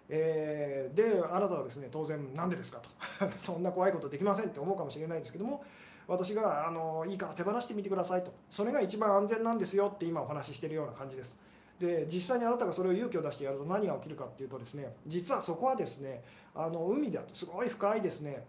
[0.10, 2.90] えー、であなたはですね当然何でですかと。
[3.38, 5.64] そんな怖いことできませんって思うかもしれないんですけども
[6.08, 8.32] 私があのいいから手放してみてくださいと。
[8.50, 11.36] それが一番安全なんですよって今お話ししてるような感じです。
[11.80, 18.46] で実際にあなたがそれを勇気を出してやると何が起きるかっていうとですね実はそこはですねあの海であってすごい深いですね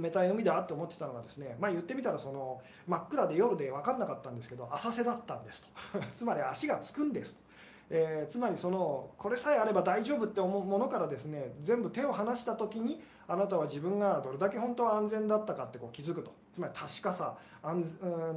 [0.00, 5.68] 冷たい海だって思ってたのがですねまあ言ってみたらその真っ暗で夜で分かんなかったんですけど浅瀬だったんですと
[6.14, 7.52] つまり足がつくんですと。
[7.94, 17.82] えー、つまりそのこれさえあれば大丈夫って思うものからですね全部手を離した時にあなたは自分がどれだけ本当は安全だったかってこう気づくとつまり確かさ安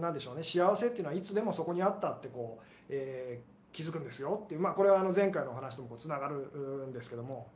[0.02, 7.48] なんでしょうね幸せっていうのはいつでもそこにあったってこう、えー、気づくんですよっていう、まあ、これはあの前回のお話ともつながるんですけども。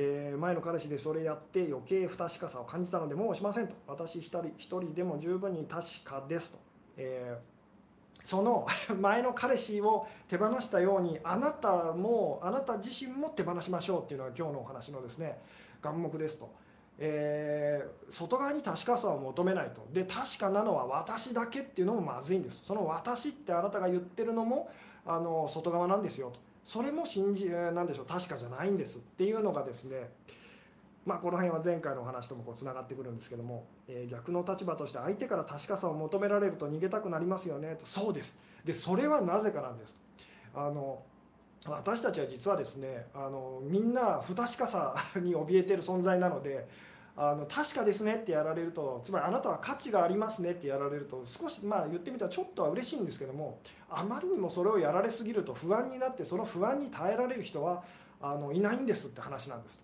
[0.00, 6.58] えー、前の彼氏でそれやって余計不確かさを感じたのでもうしませんと私一人一人でも十分に確かですと、
[6.98, 8.64] えー、その
[9.00, 15.40] 前の彼氏を手放したようにあなたもあなた自身も手放しましょうっていうのが今日のお話のですね
[15.82, 16.48] 眼目ですと。
[16.98, 19.86] えー、外側に確かさを求めないと。
[19.92, 22.62] で確かなのは私だけっていうのもまずいんです。
[22.64, 24.70] その私ってあなたが言ってるのも
[25.06, 26.40] あの外側なんですよと。
[26.64, 30.10] それも信じなんでしょう確かじゃないんですっていうのがですね
[31.08, 37.86] まあ、この辺は前回のお話ともつながってくるんですけども、えー、逆の立場として相手から確かさを求められると逃げたくなりますよねと。
[37.86, 38.36] そうです。
[38.62, 39.96] でそれはなぜかなんです。
[40.54, 41.00] あの
[41.66, 46.68] 私たちは実はですねあのみんな不確かさに怯えてる存在なので
[47.20, 53.58] あの確かですねってやられるとつまりあなたは価値がありますねってやられると少しまあ言ってみたらちょっとは嬉しいんですけども
[53.90, 57.82] あまりにもそれをやられすぎると不安になってその不安に耐えられる人は
[58.22, 59.82] あのいないんですって話なんです。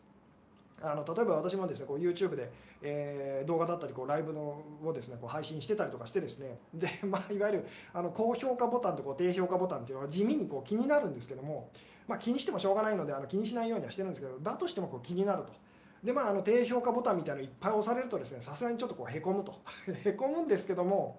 [0.80, 2.50] あの例えば私もですねこう YouTube で、
[2.82, 11.70] えー、動画だったりこうライブのをですねこう配信してたりとかしてですねで、 まあ、いわゆるあの高評価ボタンとこう低評価ボタンっていうのは地味にこう気になるんですけども、
[12.06, 15.63] まあ、気にしてもしょうがないのであの気にしないようにはしてるんですけどだとしてもこう気になると。
[16.04, 19.62] でまあ、あの低評価ボタンみたいなのいっぱい押されるとですねさすがにちょっとこうへこむと。
[20.04, 21.16] へこむんですけども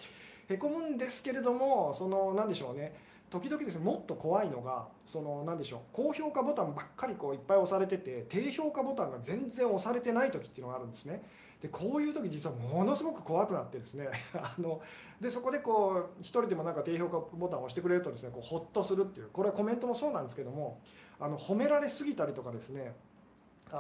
[0.48, 2.94] へこむんですけれどもその何でしょうね。
[3.32, 5.80] 時々ですねもっと怖いのがその何でしょう。
[5.92, 11.24] 高評価ボタンばっかりこういっぱい押されてて低評価ボタンが全然押されてない時っていうのがあるんですね。
[11.62, 14.82] でこういう時実はものすごく怖くなってですね あの
[15.20, 20.80] でそこでこう一人でもなんか低評価ボタンを押してくれるとですねこうホッとするっていうこれはコメントもそうなんですけども
[21.20, 22.94] あの褒められすぎたりとかですね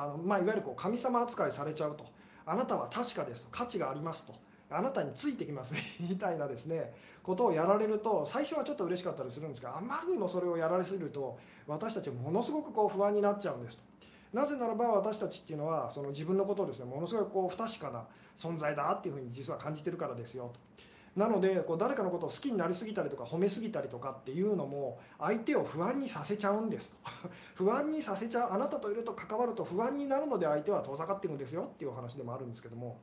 [0.01, 2.05] あの、まあ、いわゆるこう神様扱いされちゃうと。
[2.47, 4.33] あなたは確かです価値がありますと。
[4.69, 5.73] あなたについてきます。
[5.99, 6.93] みたいなですね。
[7.23, 13.83] ことをやられると最初はちょっと嬉しかったりするんですがあまりにもそれをやられすぎると私たちはものすごくこう不安になっちゃうんですと。
[14.33, 18.05] なぜならば私たちっていうのはその自分のことをですねものすごいこう不確かな
[18.37, 20.59] 存在だっていうふうに実は感じてるからですよと。
[21.15, 26.97] なのでこう誰かのことを好きになりすぎたりとか褒めすぎたりとかっていうのも相手を不安にさせちゃうんですと。
[27.55, 32.97] 不安にさせちゃうあなたといると関わると不安になるので相手は遠ざかってるんですよっていうお話でもあるんですけども。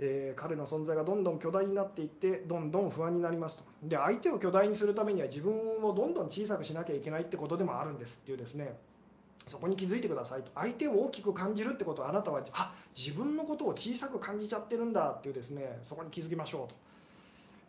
[0.00, 3.64] えー、彼の存在がどんどん巨大になっていってどんどん不安になりますと。
[3.82, 8.78] で相手を巨大にするためには自分をどんどん小さくしなきゃいけないってことでもあるんですっていうですね。
[9.48, 10.50] そこに気づいてくださいと。
[10.54, 16.76] 相手を大きく感じるってことはあなたはあ自分のことを小さく感じちゃってるんだっていうですねそこに気づきましょうと、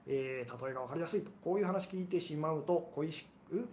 [0.07, 1.31] えー、例えが分かりやすいと。
[1.43, 3.25] こういう話聞いてしまうと恋し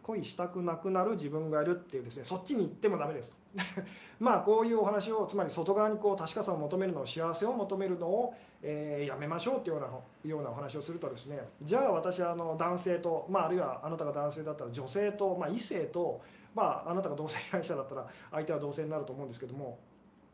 [0.02, 3.36] 恋したくなくなる自分がいるっていうですねそっちに行ってもダメですと。
[4.20, 9.82] まあこういうお話をつまり外側にこう確かさを求めるのを幸せを求めるのを、えー、やめましょうっていうよ
[10.24, 11.40] うなようなお話をするとですね。
[11.62, 16.20] じゃあ私はあの男性と、まあ、あるいはあなたが男性だったら女性と、まあ、異性と、
[16.56, 19.78] まあ、あなたが同性愛者だったら相手は同性になると思うんですけども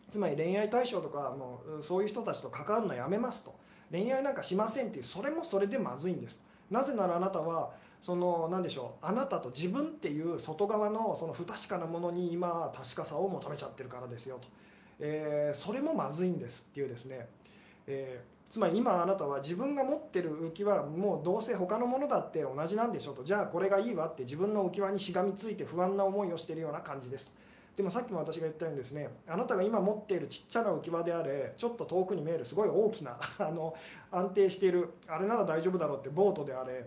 [0.08, 3.54] つまり恋愛対象とかもうそういう人たちと関わるのやめますと。
[3.90, 6.40] 恋愛なんかしませんっていうそれもそれでまずいんです。
[6.70, 14.48] なぜならあなたはその何でしょうあなたと自分っていう外側のその不確かなものに今確かさを求めちゃってるからですよと、
[14.98, 17.28] えー、それもまずいんですっていうですね、
[17.87, 23.24] えー、つまり今あなたは自分が持ってる浮き輪もうどうせ他のものだって同じなんでしょと。
[23.24, 27.32] じゃあこれがいいわって自分の浮き輪にしがみついて不安な思いをしているような感じです。
[27.74, 33.74] でもさっきも私が言ったようにですねあなたが今持っているちっちゃな浮き輪であれちょっと遠くに見えるすごい大きな あの
[34.10, 36.84] 安定しているあれなら大丈夫だろうってボートであれ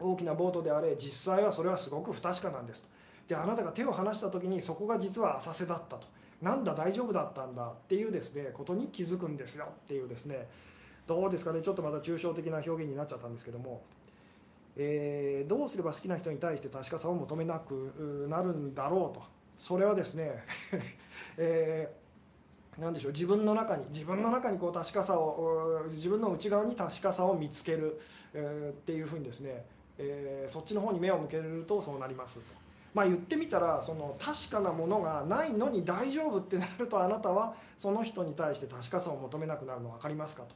[0.00, 2.82] 大きなボートであれ実際はそれはすごく不確かなんです。
[2.82, 2.88] と
[3.28, 6.08] であなたが手を離した時にそこが実は浅瀬だったと。
[6.42, 10.48] なんだ大丈夫だったんだっていうですねことに気づくんですよっていうですね
[11.06, 11.60] どうですかね。
[11.62, 13.82] ちょっとまた抽象的な表現になっちゃったんですけども、
[14.76, 19.24] えー、どうすれば好きな人に対して確かさを求めなくなるんだろうと。
[19.58, 20.44] それはですね、
[21.36, 22.00] えー
[22.78, 23.12] 何でしょう。
[23.12, 28.00] 自分の中に自分の中にこう確かさを自分の内側に確かさを見つける、
[28.32, 29.66] えー、っていうふうにですね
[30.00, 32.40] えー、そっちの方に目を向けるとそうなりますと。
[32.92, 40.54] まあ、言ってみたらその確かなものがないのに大丈夫ってなるとあなたはその人に対して確かさを求めなくなるの分かりますかと。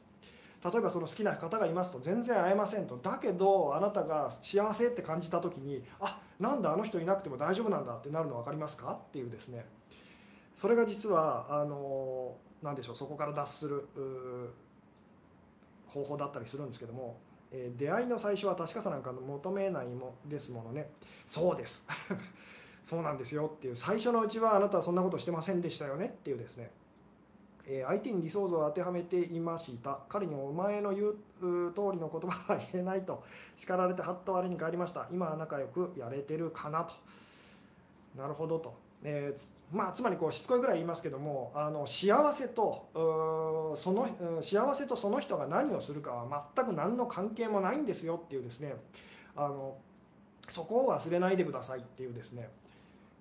[0.64, 2.96] 例えばその好きな方がいますと全然会えませんと。
[2.96, 8.98] だけどあなたが幸せって感じた時にあなんだあの人いなくても大丈夫なんだってなるの分かりますか？
[9.08, 9.66] っていうですね。
[10.54, 13.86] それが実はあの何でしょうそこから脱する
[15.86, 17.18] 方法だったりするんですけども
[17.52, 20.90] え出会いの最初は確かさなんか求めないもですものね。
[21.26, 21.84] そうです。
[22.82, 23.76] そうなんですよっていう。
[23.76, 26.70] 最初のうちはあなたはそんなことしてませんでしたよねっていうですね。
[27.66, 30.00] え相手に理想像を当てはめていました。
[30.08, 31.14] 彼にお前の言う
[31.72, 33.24] 通りの言葉は言えないと
[33.56, 35.06] 叱られてはっと我に返りました。
[35.10, 36.94] 今は仲良くやれてるかなと。
[38.16, 44.08] なるほどと、えー、まあ、つまりこうしつこいぐらい言いますけどもあの幸せとその
[44.40, 48.76] 幸せとその人が何をするかは全く何の関係もないんですよっていうですね。
[49.36, 49.76] あの
[50.48, 52.50] そこを忘れないでくださいっていうですね、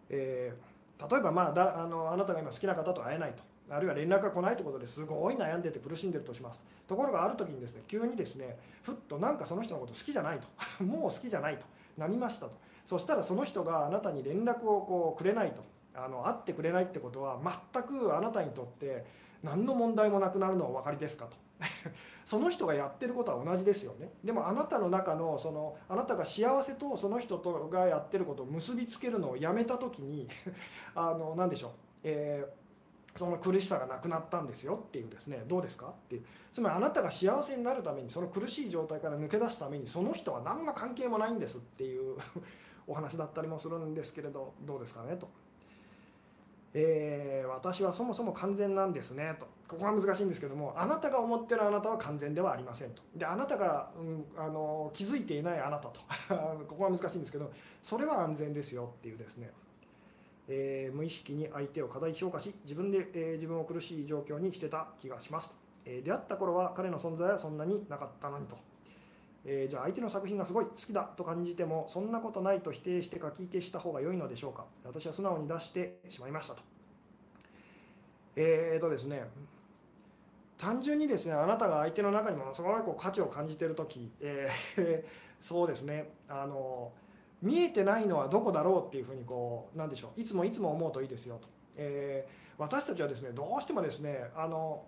[0.10, 3.53] えー、例えば、まあ、だあのあなたが今好きな方と会えないと。
[3.70, 6.62] あるいは連絡が来ないということですごい悩んでて苦しんでるとします。
[6.88, 10.48] ところがある時にですね急にですねふっとなんかその人のこと好きじゃないと。
[10.84, 11.66] もう好きじゃないと。
[11.98, 12.58] なりましたと。
[12.86, 15.62] そしたらその人があなたに連絡をこうくれないと。
[15.96, 17.40] あの会ってくれないってことは
[17.72, 19.06] 全くあなたにとって
[19.44, 21.38] 何の問題もなくなるのはお分かりですかと。
[22.26, 24.12] その人がやってることは同じですよね。
[24.24, 30.28] でもあなたの中のそのあなたが幸せとその人とがやってることを結びつけるのをやめた時に
[30.96, 31.72] あの何でしょう、
[32.04, 32.63] えー
[33.16, 36.26] その苦しさがなくなったんですよっていうですねどうですかっていう。
[36.52, 42.18] つまりあなたが幸せになるためにその苦しい状態から抜け出すためにその人は何の関係もないんですっていう
[42.88, 45.28] お話だったりもするんですけれどどうですかねと、
[46.74, 49.48] えー、私はそもそも完全なんですねと。
[49.68, 53.02] ここが難しいんですけどもあなたが思ってるあなたは完全ではありませんと。
[53.16, 56.02] であなたが、うん、あの気づいていないあなたと。
[56.68, 59.52] ここが難しいんですけどそれは安全ですよっていうですね。
[60.48, 68.58] えー、無意識に相手を過大評価し自分で、えー、自分を苦しい状況にしてた気がしますと、えー、出会った頃は彼の存在はそんなになかったのにと、
[69.46, 74.66] えじゃあ相手の作品がすごい好きだと感じてもそんなことないと否定して書き消した方が良いのでしょうか。
[74.86, 76.62] 私は素直に出してしまいましたと。
[78.36, 79.28] えーとですね
[80.64, 85.04] 単純にですねあなたが相手の中にものすごいこう価値を感じている時、えー、
[85.46, 86.94] そうですねあの
[87.44, 94.86] 見えてないのはどこだろうっていうふうにこうなんでしょういつもいつも思うといいですよと、えー、私たちはですねどうしてもですねあの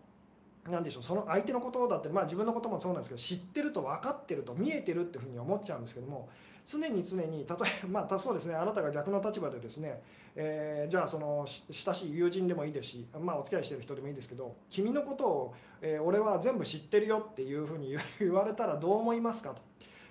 [0.72, 6.30] なでしょうその相手のことだって、まあ、自分のこともそうなんですけど知ってると分かってると見えてるっていうふうに思っちゃうんですけども
[6.66, 7.46] 常に常に例え
[7.88, 10.02] ば、 まあ、そうですねあなたが逆の立場でですね、
[10.36, 19.62] えー、じゃあその親しい友人でもいいですし、まあ、お付き合いしてる人でもいいですけど君のことを、えー、俺は全部知ってるよっていうふうに言われたらどう思いますかと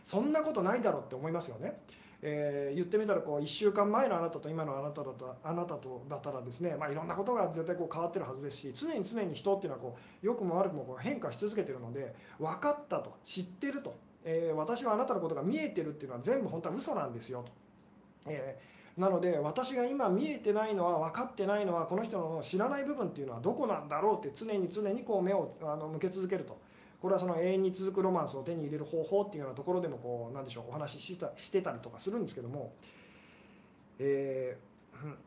[0.05, 1.81] そんなことないだろうって思いますよね。
[2.27, 17.53] えー、言ってみたらこう1週間前のあなたと今のあなただったあなたとだったらですね、まあ、いろんなことが絶対こう変わってるはずですし常に常に人っていうのはこう良くも悪くもこう変化し続けてるので分かったと知ってると、えー、私はあなたのことが見えてるっていうのは全部本当は嘘なんですよと。
[18.27, 26.57] えー、なので私が今見えてないのは分かってないのはこの人の知らない部分っていうのはどこなんだろうって常に常にこう目をあの向け続けると。
[27.05, 32.73] これはその永遠に続くロマンスを手に入れる方法っていうようなところでもこうなんでしょうお話ししたしてたりとかするんですけども、
[33.99, 35.19] えー、うん、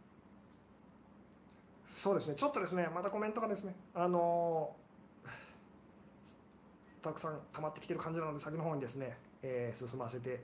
[1.88, 2.34] そうですね。
[2.36, 4.76] ちょっとですねまたコメントがですねあの
[7.04, 10.44] たくさん溜まってきてる感じなので先の方にですね、えー、進ませて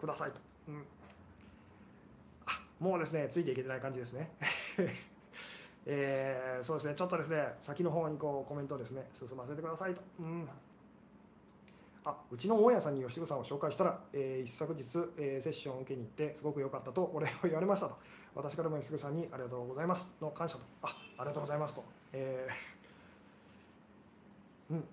[0.00, 0.84] くださいと、うん、
[2.46, 4.32] あもうですねついていけてない感じですね。
[5.86, 6.94] えー、そうですね。
[6.94, 10.48] ちょっとですね先の方にこうコメントをですね進ませてくださいと、うん、
[12.04, 14.82] あうちの大家さんに吉純さんを紹介したら、えー、一昨日、
[15.18, 17.96] えー、セッションを受けに行ってすごく良かったとお礼を言われましたと。
[18.34, 20.10] 私からも吉純さんにありがとうございます。
[20.20, 20.62] の感謝と。
[20.82, 24.84] あありがとうございますと、えー、うん。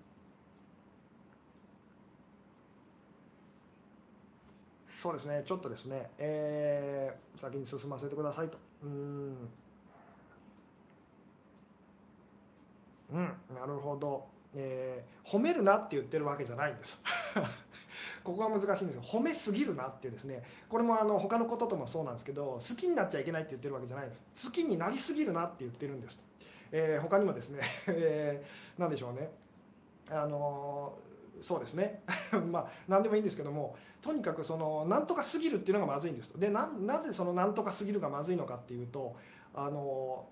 [4.88, 5.42] そうですね。
[5.44, 8.58] ちょっとですね、えー、先に進ませてくださいと。
[8.84, 9.36] うん。
[13.12, 17.00] うん、なるほど、えー、褒めるなって言ってるわけじゃないんです。
[18.24, 19.02] ここが難しいんですよ。
[19.02, 20.42] 褒めすぎるなっていうですね。
[20.68, 24.46] これもあの他のことともそうなんですけど好きになっちゃいけないって言ってるわけじゃないんです。
[24.46, 26.20] 好きになりすぎるなって言ってるんです。
[26.70, 29.30] えー、他にもですね、 えー、何でしょうね。
[30.10, 30.96] あの
[31.40, 32.02] そうですね。
[32.50, 36.30] まあ何でもいいんですけどもとにかくその何とかすぎるっていうのがまずいんです。
[36.38, 36.68] でな
[37.02, 39.16] ぜその何とかすぎるがまずいのかっていうと
[39.54, 40.26] あの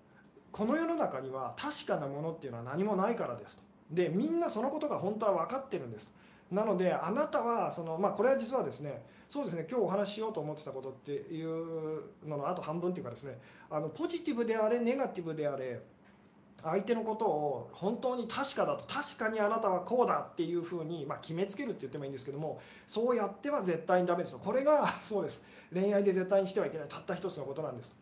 [0.52, 3.62] この世の中には確かなものっていうのは何もないからですと。
[3.90, 6.12] でみんなそのことが本当は分かってるんです。
[6.50, 13.38] なのであなたはその、まあ、これは実はですねそうですね今日お話ししようと思ってたことっていうののあと半分っていうかですね
[13.70, 15.80] あのポジティブであれネガティブであれ
[16.62, 24.40] 相手のことを本当に確かだと確かにあなたはこうだっていうふうに、まあ、決めつけるって言ってもいいんですけどもそうやっては絶対にダメですと。
[24.40, 25.42] これがそうです。
[25.72, 27.92] 恋愛で絶対にしてはいけないたった一つのことなんです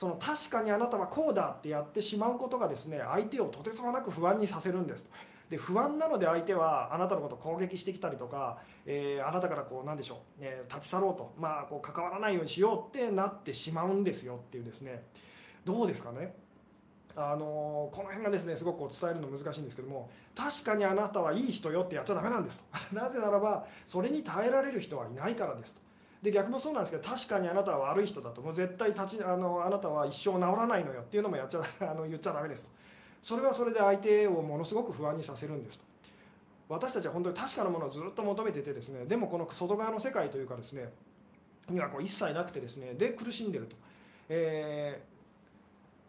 [0.00, 5.04] その確かにあなたはこうだってやってしまうことがですね相手をとてつもなく不安にさせるんです
[5.50, 15.02] で不安なので相手はあなたのことを攻撃してきたりとか、えー、あなたからこうなんでしょう、えー、立ち去ろうと、まあ、こう関わらないようにしようってなってしまうんですよっていうですね。
[15.66, 16.34] どうですかね?
[17.14, 22.64] あのこの辺がですねすごく伝えるの難しいんですけども確かにあなたはいい人よってやっちゃだめなんですと。
[22.96, 25.89] なぜならばそれに耐えられる人はいないからですと。
[26.22, 28.42] で逆もそうなんですけど確かにあなたは悪い人だと。
[28.42, 32.70] もう絶対立ちあのあなたは一生治らないのよっていうのもやっちゃ あの言っちゃだめですと。
[33.22, 35.84] それはそれで相手をものすごく不安にさせるんですと。
[36.68, 40.92] 私たちは本当に確かなものをずっと求めててですねでもこの外側の世界というかですね
[41.68, 43.74] にはこう一切なくてですねで苦しんでると、
[44.28, 45.02] え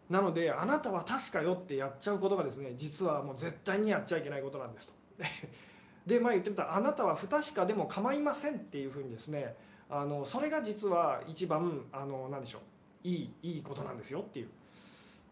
[0.08, 4.92] ー、なのであなたは確かよってやっちゃうことがですね実はもう絶対にやっちゃいけないことなんですと。
[6.06, 9.56] でまあ言ってみたあなたは不確かでも構いませんっていうふうにですね
[9.94, 12.58] あのそれが実は一番あの何でしょ
[13.04, 13.06] う。
[13.06, 14.48] いいいいことなんですよっていう、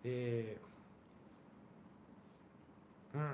[0.04, 3.32] えー、うん。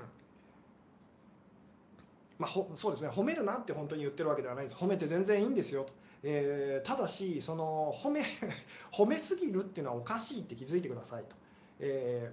[2.39, 3.09] まあ、ほそうですね。
[3.09, 4.77] 褒めるなって本当に言ってるわけではないです。
[4.77, 8.23] 褒めて全然いいんですよと、えー、ただしその褒め
[8.93, 11.35] 褒めすぎるっていうのはおかしいって気づいてくださいと、
[11.79, 12.31] え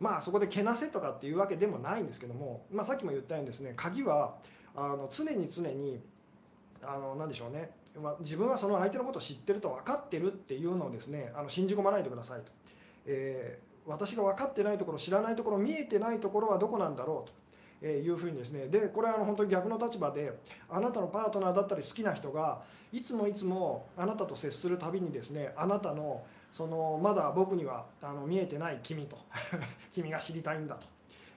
[0.00, 4.38] ー、まあそこでけなせとかっていうわけでもないんですけども、まあ、さっきも言ったようにですね鍵は
[4.74, 6.00] あの常に常に
[6.82, 7.70] あの何でしょうね、
[8.00, 12.52] ま、自分はその相手のことを知ってると分かってるっていうのをですねあの信じ込まないでくださいと、
[13.06, 17.42] えー、私が分かってないところ知らないところ見えてないところはどこなんだろうと。
[17.84, 18.68] えいうふうにですね。
[18.68, 20.32] でこれはあの本当に逆の立場で
[20.70, 22.62] あなたのパートナーだったり好きな人が
[22.92, 26.22] いつもいつもあなたと接するたびにですねあなたの
[26.52, 29.18] そのまだ僕にはあの見えてない君と
[29.92, 30.86] 君が知りたいんだと。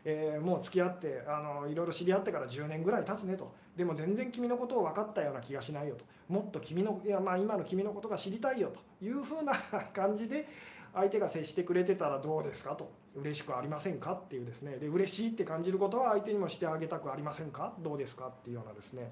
[0.07, 3.51] えー、もう付き合ってあのいろいろ知り合ってから10年ぐらい経つねと。
[3.75, 6.05] でも全然君のことを分かったような気がしないよと。
[6.31, 8.79] もっと君のいや、まあ、今の君のことが知りたいよと。
[9.03, 9.53] いうふうな
[9.93, 10.47] 感じで
[10.93, 12.89] 相手が接してくれてたらどうですかと。
[13.15, 14.77] 嬉しくありませんかっていうですね。
[14.77, 17.73] で嬉しいって感じることは相手にもしてあげたくありませんか？
[17.79, 19.11] どうですかっていうようなですね。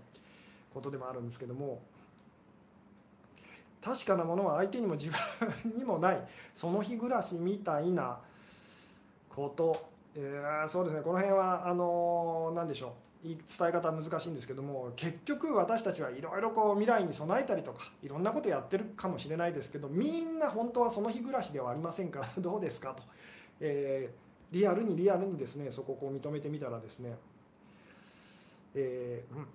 [0.73, 1.81] ことでもあるんですけども。
[3.83, 6.27] 確かなものは相手にも自分にもない。
[6.53, 8.19] その日暮らしみたいな
[9.27, 9.91] こと。
[10.16, 11.01] えー、そうですね。
[11.01, 12.91] この辺はあの何でしょう。
[13.24, 13.38] 伝
[13.70, 23.03] え方は難しいんですけども結局私たちはいろいろこう未来に備えたりとかいろんなことやってるかもしれないですけどみんな本当はその日暮らしではありませんから どうですかと、
[23.61, 27.18] えー、リアルにリアルにですねそこをこう認めてみたらですね、
[28.76, 29.47] えー、うん、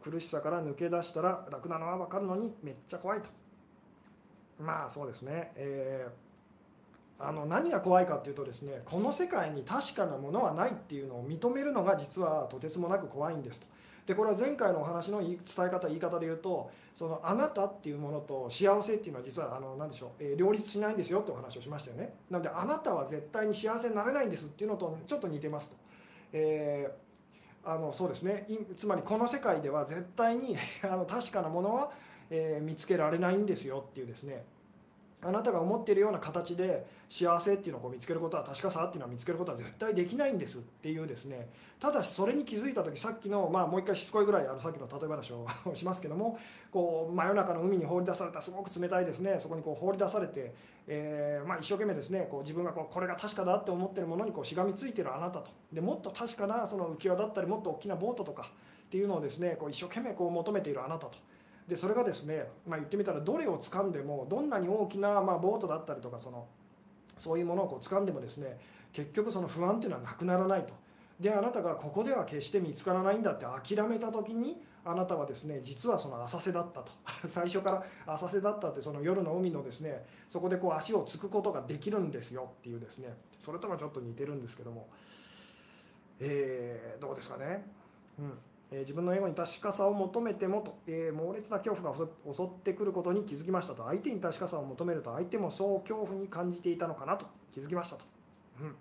[0.00, 3.28] 苦しさから抜け出したら楽なのは分かるのにめっちゃ怖いと。
[4.60, 6.31] まあそうですね、えー
[7.22, 13.66] あの何が怖いかっていうとですねこの世界に確かなものはないっていうのを認めるのが実はとてつもなく怖いんですと。
[14.06, 22.14] でこれは前回のお話の伝え方言い方で言うとそのあなたっていうものと幸せっていうのは実はあの何でしょう、えー、両立しないんですよってお話をしましたよね。
[22.28, 25.76] なのであなたは絶対に幸せになれないんですっていうのとちょっと似てますと、
[26.32, 28.46] えー、あのそうですね。
[28.76, 31.92] つまりこの世界では絶対に あの確かなものは、
[32.28, 34.44] えー、見つけられないんですよっていうですね。
[35.24, 41.48] あなたが思っているような形で幸せっていうのをこう見つけることは確かさっていうのは見つけることは絶対できないんですっていうですね。
[41.78, 46.38] ただしそれに気づいた時さっきの、まあ、もう一回しつこいぐらいあのさっきの例え話をしますけども
[46.70, 49.36] こう真夜中の海に放り出されたすごく冷たいですね。
[49.38, 50.54] そこにこう放り出されて、
[50.88, 55.50] えーまあ、一生懸命ですねこう自分がこうこれが確かだって思ってるものにこうしがみついてるあなたと。
[55.72, 58.50] でもっと確かなその浮き輪だったりもっと大きなボートとか
[58.86, 61.18] っていうのをですねこう一生懸命こう求めているあなたと。
[61.72, 66.46] でそれがですね、まあ、言ってみたらどれを掴んでもどんなに大きな、まあ、ボートだったりとかその
[67.16, 68.58] そういうものをこう掴んでもですね
[68.92, 70.74] 結局その不安っていうのはなくならないと。
[71.18, 76.92] であなたがここでは決して見つからないんだって諦めた時にあなたはですね実はその浅瀬だったと。
[77.26, 83.16] 最初から浅瀬だったってその夜の海のですねそこでこう足をつくことができるんですよっていうですね。
[83.40, 84.90] それとはちょっと似てるんですけども。
[86.20, 87.64] えー、どうですかね。
[88.18, 88.38] うん。
[88.74, 93.84] え自分のエゴに確かさを求めてもと、えー、猛烈な恐怖が襲ってくることに気づきましたと。
[93.84, 98.04] 相手に確かさを求めると相手もそう恐怖に感じていたのかなと気づきましたと、
[98.62, 98.74] うん。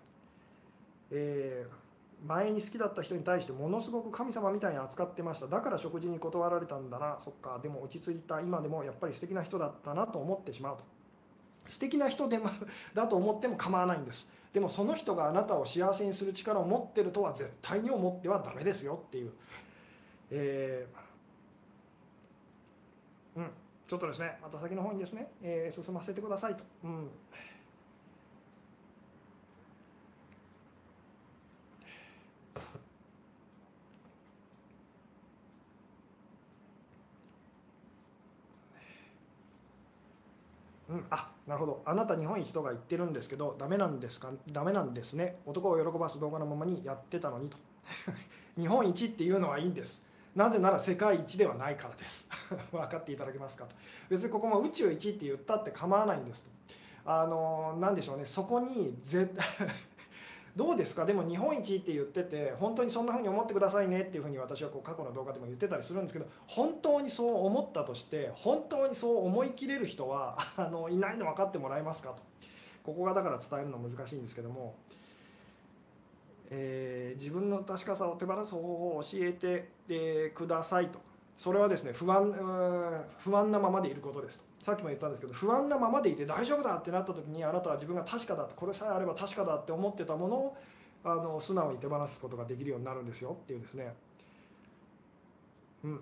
[1.11, 5.47] えー、前に好きだった人に対してものすごく神様みたいに扱ってました。
[5.47, 7.17] だから食事に断られたんだな。
[7.19, 7.59] そっか。
[7.61, 8.39] でも落ち着いた。
[8.39, 10.85] 今でもやっぱり素敵な人だったなと思ってしまうと。
[11.67, 12.49] 素敵な人でも
[12.95, 14.31] だと思っても構わないんです。
[14.53, 19.33] でもその人があなたを幸せにする力を持ってるとは絶対に思ってはダメですよっていう。
[20.31, 23.51] えー、うん、
[23.87, 26.63] ちょっとですねまた先の方にですね、えー、進ませてくださいと。
[26.83, 27.09] うん。
[40.89, 41.81] うん、あなるほど。
[41.85, 44.31] あなた日本一とか言ってるんですけどダメなんですか？
[44.51, 45.37] ダメなんですね。
[45.45, 47.57] 男を喜ばす動画のままにやってたのにと。
[48.59, 50.01] 日本一っていうのはいいんです。
[50.35, 52.25] なぜなら世界一ではないからです。
[52.71, 53.75] 分かっていただけますかと。
[54.09, 56.49] 別にここも宇宙一って言ったって構わないんですと。
[57.05, 58.25] あの何でしょうね。
[58.25, 59.35] そこに絶
[60.55, 61.05] どうですか？
[61.05, 72.21] でも日本一って言ってて本当にそんな風に思ってくださいねっていう風に私はこう過去の動画でも言ってたりするんですけど本当にそう思ったとして本当にそう思い切れる人はあのいないの分かってもらえますかと。
[72.83, 74.75] ここがだから伝えるの難しいんですけども、
[76.53, 80.99] えー、自分の確かさを手放す方法を教えて、えー、くださいと。
[81.37, 82.31] それはですね不安
[83.17, 84.45] 不安なままでいることですと。
[84.59, 90.57] さっきも言ったんですけど不安なままでいて大丈夫だってなった時にあなたは自分が確かだこれさえあれば確かだって思ってたものを
[91.03, 93.95] あの素直に手放すことができるようになるんですよっていうですね。
[95.83, 96.01] うん。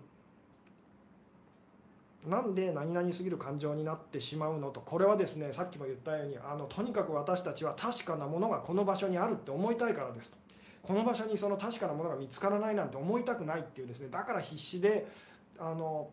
[2.28, 10.38] なんで何々すぎる感情になってしまうのとこれはですねさっきも言ったようにあのとにかく私たちは確かなものがこの場所にあるって思いたいからですと。
[10.82, 15.08] この場所にその確かなものが見つからないなんて思いたくないっていうですねだから必死で
[15.60, 16.10] あの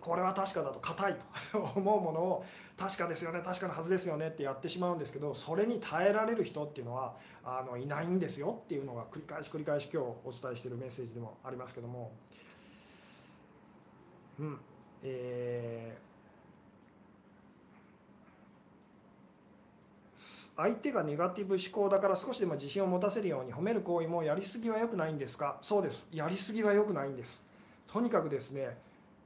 [0.00, 1.16] これは確かだと硬い
[1.52, 2.44] と 思うものを
[2.76, 12.12] 確かですよね確かなはずですよねってやってしまうんですけどそれに耐えられる人っていうのはあのいないんですよっていうのが繰り返し繰り返し今日お伝えしてるメッセージでもありますけども。
[14.38, 14.60] うん。
[15.02, 20.20] えー、
[20.56, 25.58] 相手がネガティブ思考だから少しでも自信を持たせるように褒める行為もやりすぎは良くないんですか？
[25.62, 26.06] そうです。
[26.12, 27.42] やりすぎは良くないんです。
[27.86, 28.76] とにかくですね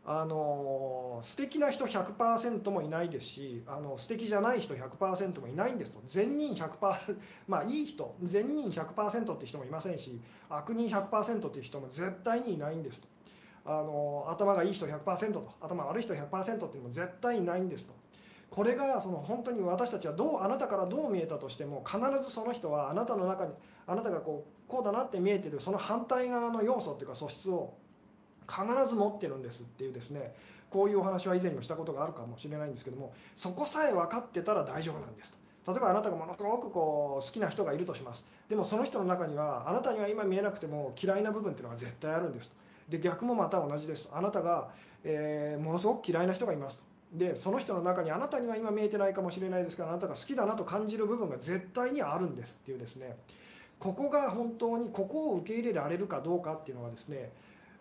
[0.05, 6.01] あの素敵な人100%もいないですしあの素敵じゃない人100%もいないんですと。
[6.07, 7.17] 善人100%
[7.49, 10.21] まあいい人善人100%って人もいませんし
[10.51, 13.12] 悪人100%っていう人も絶対にいないんですと。
[13.65, 17.95] あの頭がいい人100%と頭悪い人100%っていうのも絶対ないんですと。
[18.51, 23.53] これがその本当に私たちはどうあなたからどう見えたとしても必ずその人はあなたの中に
[23.87, 27.73] あなたがこうこうだなって見えてるその反対側の要素っていうか素質を
[28.47, 30.35] 必ず持ってるんですっていうですね
[30.69, 35.73] こういうお話は以前にもしたことがあるかもしれないんですけどもそこさえ分かってたら大丈夫なんですと。
[35.73, 38.27] 例えばあなたがものすごくこう好きな人がいるとします。
[38.49, 42.57] でもその人の中にはあなたには今見えなくても嫌いな部分っていうのが絶対あるんですと。
[42.93, 44.69] で逆もまた同じですあなたが、
[45.03, 46.85] えー、ものすごく嫌いな人がいますと。
[47.15, 53.17] でその人の中にあなたには今見えてないかもしれないですからあなたが好きだなと感じる部分が絶対にあるんですっていうですね。
[53.79, 57.33] ここが本当にここを受け入れられるかどうかっていうのはですね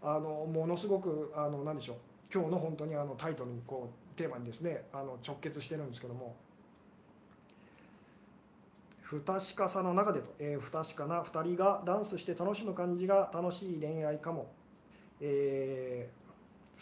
[0.01, 1.95] あのものすごくあの何でしょう。
[2.34, 6.36] 今日の本当にあのタイトルにこうテーマにですねあの直結してるんですけども。
[9.12, 14.49] 不確かさの中でと、えー、不確かな2人がダンスして楽しむ感じが楽しい恋愛かも、
[15.22, 16.82] えー、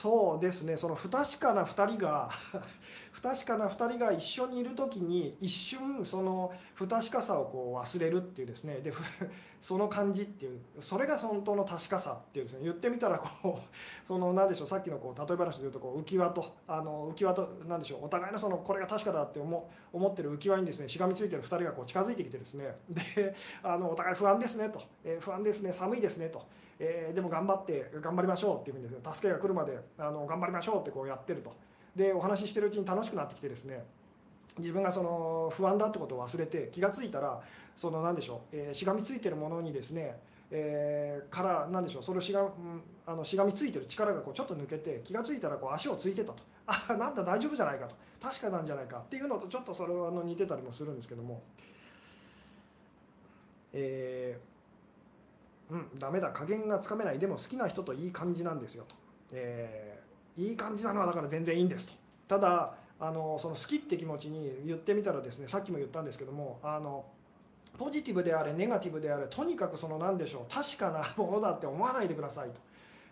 [0.00, 0.76] そうですね。
[0.76, 2.30] その不確かな2人が
[3.10, 8.76] 不確かな2人が一緒にいる時に一瞬その不確かさをこう忘れるっていうですね。
[8.76, 8.92] で
[9.60, 12.60] その感じっていうそれが本当の確かさっていうですね。
[12.62, 13.62] 言ってみたらこう
[14.06, 14.66] その何でしょう。
[14.68, 18.04] さっきのこう例え話で言うとこう浮き輪とあの浮き輪と何でしょう。
[18.04, 22.76] お互いのそのこれが確かだって思思ってる浮き輪にですねしがみついてる2人がこう近づいてきてですね。
[22.88, 23.34] で
[23.64, 25.72] あのお互い不安ですねと、え、不安ですね。
[25.72, 26.46] 寒いですねと、
[26.80, 31.52] えー、でも頑張って頑張りましょうっていうふうにですね助けが来るまであの頑張りましょうってこうやってると。
[31.96, 33.84] でお話ししてるうちに楽しくなってきてですね
[34.58, 37.40] 自分がその不安だってことを忘れて気が付いたら
[37.74, 40.16] その何でしょう、えー、しがみついてるものにですね、
[40.50, 42.48] えー、から何でしょうそれをしが,、うん、
[43.06, 46.42] あのしがみついてる力がこうちょっと抜けて気が付いたらこう足をついてたと。
[46.66, 47.96] あなんだ大丈夫じゃないかと。
[48.20, 51.42] 確かなんじゃないかっていうのとちょっとそれはあの似てたりもするんですけども。
[53.72, 54.57] えー、
[55.70, 56.30] うんダメだ。
[56.30, 57.18] 加減がつかめない。
[57.18, 58.94] でも好きな人といい感じなんですよと。
[59.32, 60.08] えー
[60.38, 61.94] いい感じなのはだから全然いいんですと。
[62.28, 67.04] ただあのその好きって気持ちに言ってみたらですねさっきも言ったんですけどもあの
[67.76, 72.60] ポジティブであれネガティブであれとにかくその何でしょう確かなものだって思わないでくださいと、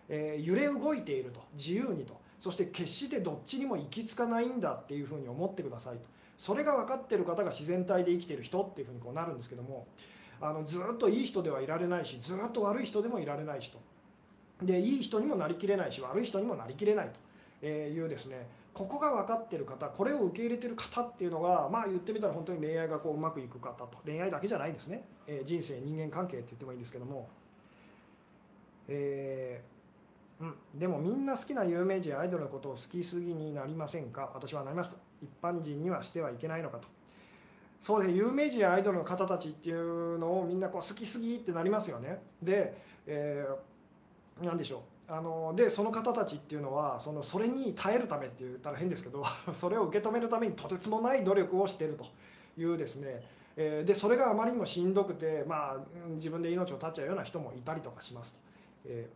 [0.09, 1.41] えー、揺れ動いていると。
[1.53, 2.19] 自由にと。
[2.39, 6.07] そして決してどっちにも行き着かないんだっていうふうに思ってくださいと。
[6.37, 9.87] それが分かってる方が自然体で生きてる人っていうふうにこうなるんですけども
[10.39, 13.79] あのずっといい人ではいられないしずっと悪い人でもいられない人
[14.61, 17.19] でいい人にもなりきれないし悪い人にもなりきれないと。
[17.65, 18.47] いうですね。
[18.71, 23.97] ここが分かっている方これを受け入れている方っていうのがまあ言ってみたら本当に恋愛がこううまくいく方と。
[24.05, 27.27] 恋愛だけじゃないですね、え人生人間関係って言ってもいいんですけども、
[28.87, 34.29] えー、うん、でもみんな好きな有名人アイドルのことを好きすぎになりませんか？
[34.35, 36.87] 私はなります一般人にはしてはいけないのかと。
[37.81, 42.21] そうですね有名人やアイドルの方たちっていうのをみんなこう好きすぎってなりますよね。
[42.41, 42.75] で、
[43.05, 43.77] えー
[44.41, 45.11] 何でしょう。
[45.11, 49.23] あのでその方たちっていうのはそのそれに耐えるためって言ったら変ですけど
[49.57, 52.05] それを受け止めるためにとてつもない努力をしてると
[52.57, 53.25] いうですね。
[53.55, 55.77] えでそれがあまりにもしんどくて、まあ、
[56.09, 58.39] 自分で命を絶っちゃうような人もいたりとかしますと、
[58.85, 59.09] え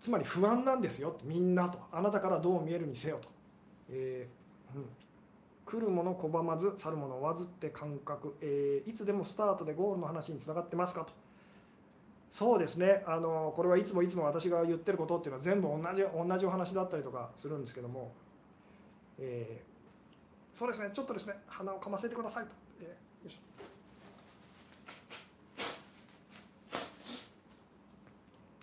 [0.00, 1.78] ー、つまり不安なんですよみんなと。
[1.90, 3.28] あなたからどう見えるにせよと、
[3.88, 4.84] えーうん、
[5.70, 11.12] 来るもの拒まず去るものわずって感覚、えー、いつでもスタートでゴールの話につながってますかと。
[12.32, 13.04] そうですね。
[13.06, 18.12] あのこれはいつもいつも私が言ってることっていうのは全部同じ同じお話だったりとかするんですけども、
[19.18, 19.70] えー
[20.52, 20.90] そうですね。
[20.92, 22.50] ちょっとですね鼻をかませてくださいと、
[22.80, 22.94] えー、よ
[23.26, 23.40] いし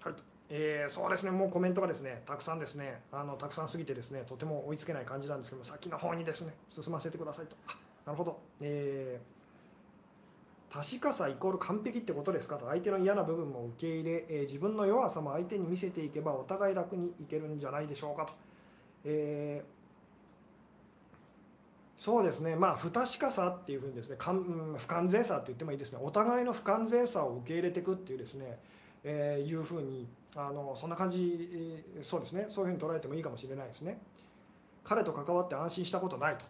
[0.05, 1.31] ょはいえー、そうですね。
[1.31, 3.01] もうコメントがですねたくさんですね。
[3.11, 7.55] あのたくさんすぎてですねとても追いつけない感じなんですけど先の方にですね進ませてくださいと。
[8.05, 8.39] なるほど。
[8.61, 12.55] えー、確かさイコール完璧ってことですか？
[12.55, 18.33] と相手の嫌な部分も受け入れ、えー、自分の弱さも相手に見せていけばお互い楽にいけるんじゃないでしょうかと、
[19.03, 19.77] えー
[21.99, 22.55] そうですね。
[22.55, 25.99] まあ不確かさっていうふうにですね不完全さって言ってもいいですね。
[25.99, 28.59] お互いの不完全さを受け入れていくっていうですね、
[29.03, 30.07] えー、いうふうに
[30.37, 32.45] あのそんな感じ、そうですね。
[32.47, 33.99] そういうふうに捉えてもいいかもしれないですね。
[34.83, 36.45] 彼と関わって安心したことないと。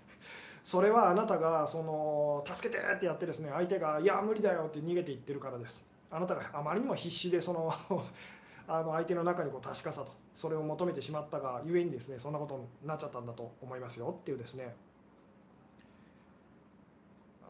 [0.64, 7.72] それはあなたがその助けてってやってですね相手がいや無理だよって逃げていってるからですあなたがあまりにも必死でその
[8.68, 14.76] あの相手の中にこう確かさとそれを求めてしまったがゆえにですねそんなことになっちゃったんだと思いますよっていうですね。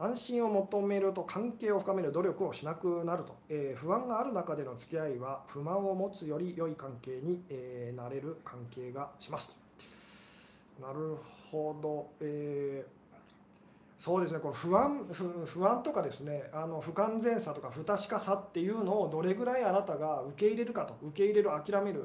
[0.00, 10.86] 安心を求めると関係を深める努力をしなくなると、えー、不安がある中での付き合いは不満を持つより良い関係に、えー、なれる関係がしますと。
[10.86, 11.16] なる
[11.50, 12.98] ほど、えー
[13.98, 14.38] そうですね。
[14.38, 15.04] この不安
[15.44, 22.00] 不安とかですねあの不完全さとか不確かさっていうのをどれぐらいあなたが受け入れるかと受け入れる諦める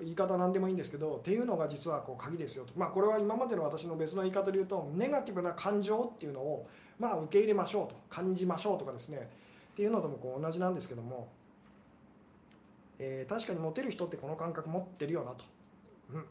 [0.00, 6.68] 言い方何でもいいんですけどっていうのが実はこう鍵ですよと、まあ、これは今までの私の別の言い方で言うとネガティブな感情っていうのを
[6.98, 9.28] まあ受け入れましょうと感じましょうとかですね。
[9.72, 11.28] っていうのともこう同じなんですけども、
[12.98, 15.44] えー、確かにモテる人ってこの感覚持ってるよなと。
[16.12, 16.24] うん。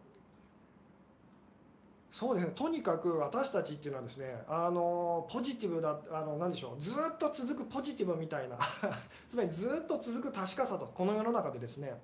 [2.12, 2.54] そうですね。
[2.56, 6.82] とにかく私たちっていうのはですねあのポジティブだあの何でしょう。
[6.82, 8.58] ずっと続くポジティブみたいな。
[9.28, 12.00] つまりずっと続く確かさとこの世の中でですね。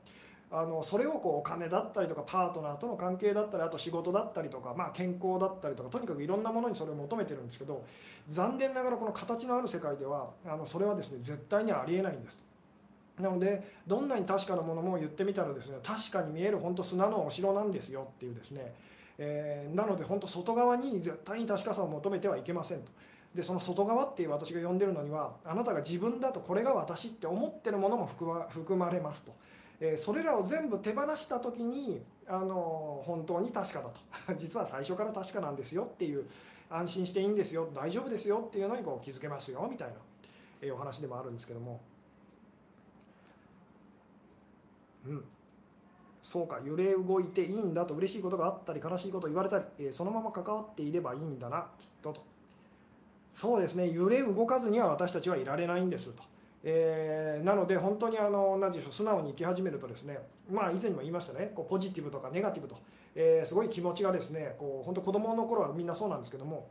[0.51, 7.85] あのそれをこうお金だったりとかパートナーとの関係だったりあと仕事だったりとか、まあ、健康だったりとかとにかくいろんなものにそれを求めてるんですけど
[8.29, 12.39] 残念ながらこの形のある世界ではあのそれはですね絶対にありえないんです。
[13.19, 18.73] なのでどんなに確かなものも言ってみたらですね確かに見える本当砂のお城なんですよっていうですね
[19.21, 22.91] えー、なので本当外側に絶対に確かさを求めてはいけませんと。
[23.35, 29.35] でその外側っていう私が呼んでるのにはあなたが自分だとこれが私って思ってるものも含まれますと、
[29.81, 34.35] え、それらを全部手放した時にあの本当に確かだと。
[34.37, 36.27] 実は最初から確かなんですよっていう
[36.69, 39.95] 安心していいんですよ大丈夫ですよっていうのにこう気づけますよみたいな、
[40.61, 41.79] え、お話でもあるんですけども。
[45.05, 45.25] うん。
[46.21, 52.21] そうか揺れ動いていいんだと嬉しいことがあったり悲しいこと言われたり、え、そのまま関わっていればいいんだなきっとと。
[53.35, 56.23] そうですね揺れ動かずには私たちはいられないんですと、
[56.63, 60.19] えー、なので本当にあの何でしょう素直に生き始めるとですね
[60.51, 62.77] まあ以前にも言いましたねこうポジティブとかネガティブと、
[63.15, 66.67] えー、すごい気持ちがですねこう本当子供の頃はみんなそうなんですけども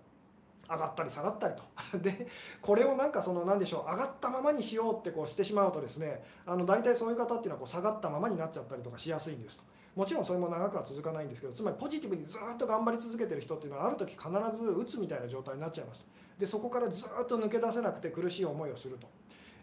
[0.70, 1.62] 上がったり下がったりと。
[1.98, 2.26] で
[2.60, 9.64] これをなんかその何でしょう上がったままにしようってこうしてしまうとですねあの大体そういう方っていうのはこう下がったままになっちゃったりとかしやすいんですと。
[9.96, 16.06] もちろんそれも長くは続かないんですけどつまりポジティブにずっと頑張り続けてる人っていうのはある時必ずうつみたいな状態になっちゃいます。
[16.38, 19.08] でそこからずっと抜け出せなくて苦しい思いをすると。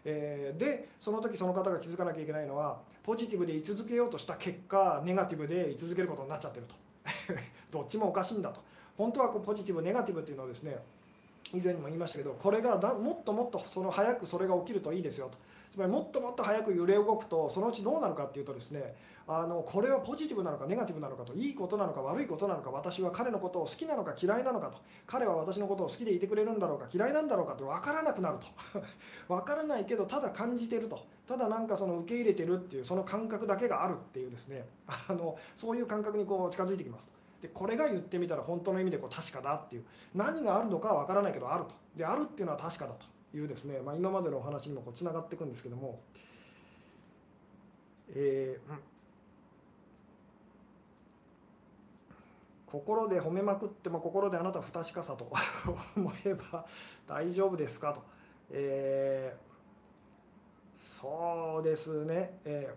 [0.08, 6.74] えー、でその時その方が気づかなきゃいけないのはポジティブで居続けようとした結果ネガティブで居続けることになっちゃってると。
[7.70, 8.60] どっちもおかしいんだと。
[8.96, 10.78] 本当はこうポジティブネガティブっていうのはですね
[11.52, 15.38] 以前にも言いましたけどこれがもっともっとその早くそれが起きるといいですよと。
[15.72, 18.94] つまりもっともっと早く揺れ動くとそのうちどうなるかっていうとですね
[19.28, 28.46] あのこれはポジティブなのかネガティブなのかといいことなのか悪いことなのか私は彼のことを好きなのか嫌いなのかと彼は私のことを好きでいてくれるんだろうか嫌いなんだろうかって分からなくなると。
[29.34, 31.00] 分からないけどただ感じてると。
[31.26, 34.64] ただなんかその受け入れてるっていうその感覚だけがあるっていうですね。
[34.86, 37.14] あのそういう感覚にこう近づいてきますと。
[37.42, 39.84] でこれが言ってみたら本当の意味でこう確かだっていう。
[40.14, 41.74] 何があるのかは分からないけどあると。
[41.96, 43.06] であるっていうのは確かだと
[43.36, 46.00] いうですね、まあ、今までのお話にもつながっていくんですけども、
[48.10, 48.78] えー、うん、
[52.66, 55.30] 心で褒めまくっても心であなた不確かさと
[55.96, 56.66] 思えば
[57.06, 58.02] 大丈夫ですかと、
[58.50, 62.74] えー、そうですね、え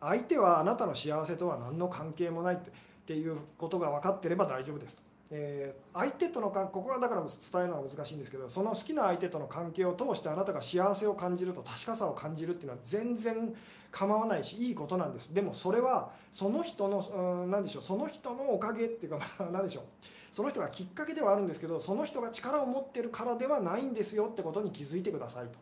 [0.00, 2.70] ー、相手はあなたの幸せとは何の関係もないって
[3.06, 5.02] っていうことが分かってれば大丈夫ですと。
[5.30, 13.52] えー、相手との関ここはだから伝えるのは難しいんですけどその好きな相手との関係を通してあなたが幸せを感じると確かさを感じるっていうのは全然
[13.90, 15.32] 構わないしいいことなんです。
[15.32, 19.84] でもそれはその人の何でしょうその人のおかげっていうかまあ何でしょう。
[20.30, 25.58] その人がきっかけではあるんですけどその人が力を持ってるからではないんですよってことに気づいてくださいと、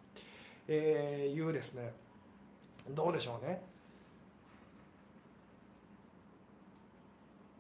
[0.67, 1.93] えー、いうですね。
[2.91, 3.63] どうでしょうね。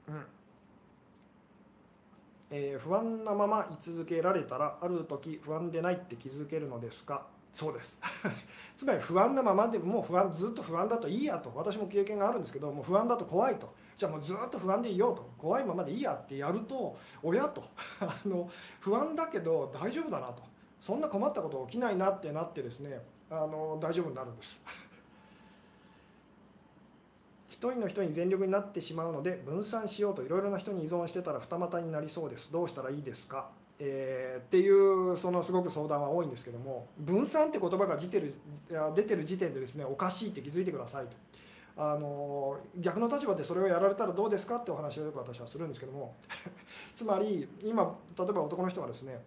[0.09, 0.27] うん。
[2.51, 7.27] えー、不安なまま居続けられたらある時不安でないって気づけるのですか？
[7.55, 7.99] そうです。
[8.77, 11.53] つまり不安なままでもう不安ずっと不安だといいやと。
[11.55, 13.73] 私も経験があるんですけどもう不安だと怖いと。
[13.97, 15.31] じゃあもうずっと不安でいようと。
[15.39, 17.63] 怖いままでいいやってやると親と。
[18.03, 18.51] あの
[18.81, 20.43] 不安だけど大丈夫だなと。
[20.81, 23.01] そんな困ったこと起きないなってなってですね
[23.31, 24.61] あの大丈夫になるんです。
[27.49, 32.51] 一人の人に全力になってしまうので分散しようといろいろな人に依存してたら二股になりそうです。
[32.51, 33.49] どうしたらいいですか、
[33.79, 38.35] えー、っていうそのすごく相談は多いんですけども分散って言葉が出てる
[38.95, 41.17] 出てる時点でですねおかしいって気づいてくださいと。
[41.77, 46.15] あの逆の立場でそれをやられたらどうですかってお話をよく私はするんですけども
[46.95, 49.25] つまり今例えば男の人がですね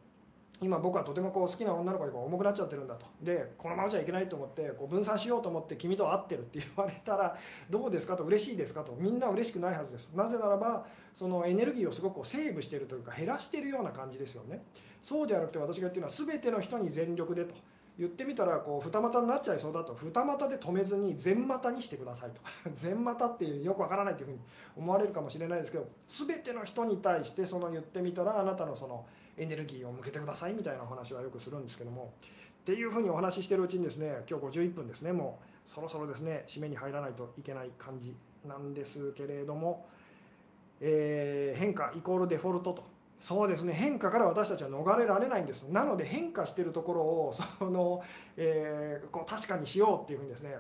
[0.60, 3.06] 今僕はとてもこう好きな女の子にこう重くなっちゃってるんだと。
[3.22, 7.38] でこのままじゃいけないと思ってこう分散しようと思って君と会ってるって言われたら
[7.70, 8.94] どうですかと嬉しいですかと。
[8.94, 10.12] みんな嬉しくないはずです。
[10.16, 14.64] なぜならばそのエネルギーをすごくセーブしてるというか減らしてるような感じですよね。
[15.02, 17.56] そうではなくて私が言ってるのは全ての人に全力でと。
[17.98, 19.96] 言ってみたらこう二股になっちゃいそうだと。
[19.96, 22.42] 二股で止めずに全股にしてくださいと。
[22.74, 24.40] 全股っていうよくわからないというふうに
[24.78, 29.06] 思われるかもしれないですけど全ての人に対してその言ってみたらあなたのその
[29.38, 32.14] エネルギーを向けてくださいみたいなお話はよくするんですけども
[32.62, 38.14] っていうふうにお話ししてるうちにですね今日51分ですねもうそろそろですね締めに入らないといけない感じ
[38.46, 39.86] なんですけれども、
[40.82, 42.84] えー、変化イコールデフォルトと。
[43.20, 45.64] そうですね変化から私たちは逃れられないんです。
[45.64, 48.04] なので変化してるところを その、
[48.36, 50.58] えー、こう確かにしようっていうふうにですね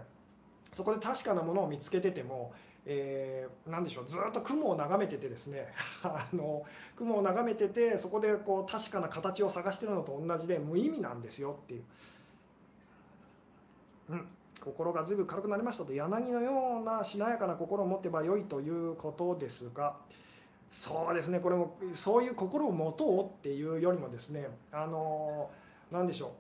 [0.73, 2.53] そこで確かなものを見つけてても
[2.89, 5.73] えー、何でしょうずっと雲を眺めててですね
[6.03, 6.65] あの
[6.95, 11.83] 雲を眺めててそこでこう確かな形を探してるのと同じで無意味なんですよっていう、
[14.11, 14.27] うん、
[14.63, 15.91] 心がずいぶん軽くなりましたと。
[15.93, 19.97] 柳のようなしなやかな心を持てばよいということですが
[20.71, 25.49] そうですねこれもそういう心を持とうっていうよりもですねあの
[25.91, 26.31] 何でしょう。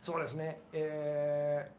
[0.00, 1.75] そうですねえー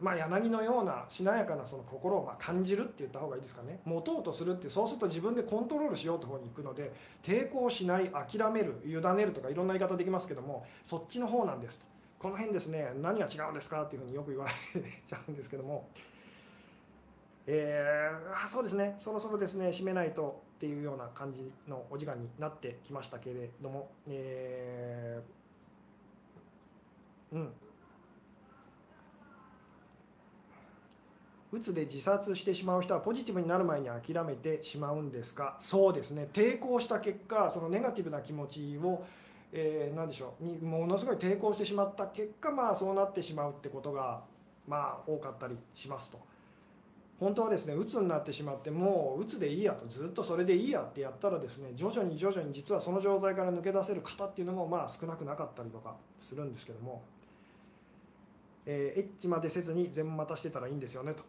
[0.00, 3.80] まあ、柳のようなしなやかなその心をま感じるって言った方がいいですかね。
[3.84, 6.92] 持とうとするってそうすると自分でコントロールしようという方に行くので
[7.22, 11.86] 抵抗しない諦める委ねるとかいろんな言い方できますけどもそっちの方なんですと。
[12.18, 14.52] この辺ですね何が違うんですかっていうふうによく言われ
[15.06, 15.88] ちゃうんですけども。
[17.46, 18.96] えー、あそうですね。
[18.98, 23.90] そろそろですね締めないとっていうような感じのお時間になってきましたけれども。
[24.08, 27.52] えー、うん。
[31.52, 35.56] うつで自殺してしまう人はポジティブになる前に諦めてしまうんですか？
[35.58, 36.28] そうですね。
[36.32, 39.04] 抵抗した結果そのネガティブな気持ちを、
[39.52, 40.44] えー、何でしょう？
[40.44, 44.22] にものすごい抵抗してしまった結果まあそうなってしまうってことが
[44.68, 46.18] まあ多かったりしますと。
[47.18, 57.02] 本当はですねうつになってしまってもううつでいいやとずっとそれでいいやってやったらですね徐々に徐々に実はその状態から抜け出せる方っていうのもまあ少なくなかったりとかするんですけども、
[58.64, 61.22] えー、エッチまでせずに全股してたらいいんですよねと。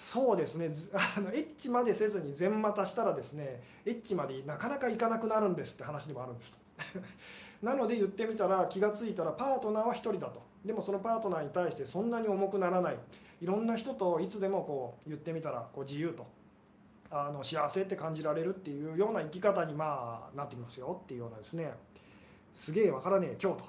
[0.00, 0.70] そうですね。
[1.16, 6.54] あのエッチまでせずに全股したらですねエッチまでなかなかいかなくなるんですって話でもあるんです。
[7.62, 10.42] なので言ってみたら気が付いたらパートナーは1人だと。
[10.64, 12.98] でもそのパートナーに対してそんなに重くならない。
[13.40, 16.26] いろんな人といつでもこう言ってみたらこう自由と。
[17.10, 21.72] あの幸せって感じられるっていうような生き方にまあなってきますよっていうようなですね。
[22.52, 23.64] すげえわからねえ今日と。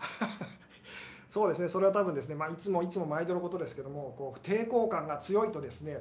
[1.35, 1.67] そうですね。
[1.67, 5.99] それは多分ですね、まあ、いつもいつも毎度のことですけどもこう抵抗感が強いとですね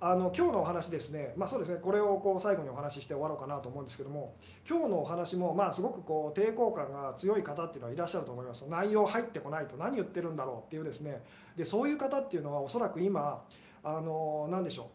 [0.00, 4.34] あの今日のお話ですね、まあ、そうですねこれをこう最後にお話しして終わろうかなと思うんですけども
[4.68, 8.64] 今日のお話もまあすごくこう抵抗感が強い方っていうのはいらっしゃると思います。
[8.68, 11.22] 内容入ってこないと何言ってるんだろうっていうですね
[11.56, 13.44] でそういう方っていうのはおそらく今
[13.84, 14.90] あの何でしょ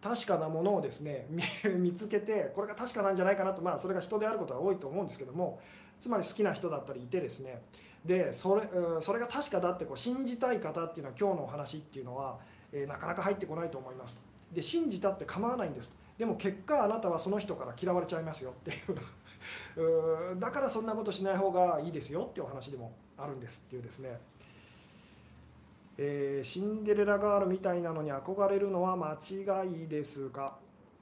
[0.00, 1.26] 確かなものをですね
[1.76, 5.58] 見つけてこれが確かなんじゃないかなとまあそれが人であることは多いと思うんですけども
[6.02, 7.62] つまり好きな人だったりいてですね。
[8.04, 8.62] でそれ
[9.00, 12.40] それが確かだってこう信じたい方っていうのは今日のお話っていうのは、
[12.72, 14.18] えー、なかなか入ってこないと思います。
[14.52, 15.92] で信じたって構わないんです。
[16.18, 18.74] でも結果あなたはその人から嫌われちゃいますよってい
[20.34, 20.38] う。
[20.40, 24.18] だからそんなことしない方がいいですよっていうお話でもあるんですっていうですね。
[25.98, 30.58] えーシンデレラガールみたいなのに憧れるのは間違いですか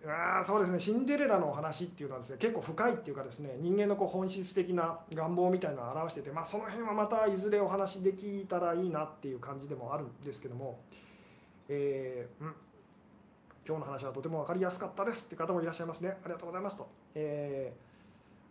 [0.06, 0.80] あそうですね。
[0.80, 10.80] シンデレラの話っていうのはですね結構深いっていうかですね人間のこう本質的な願望みたいなのを表してて、まあ、その辺はまたいずれお話できたらいいなっていう感じでもあるんですけども、
[11.68, 12.54] えーうん、
[13.66, 16.16] 今日の話はとても分かりやすかったですって方もいらっしゃいますね。
[16.24, 16.88] ありがとうございますと。
[17.14, 17.90] えー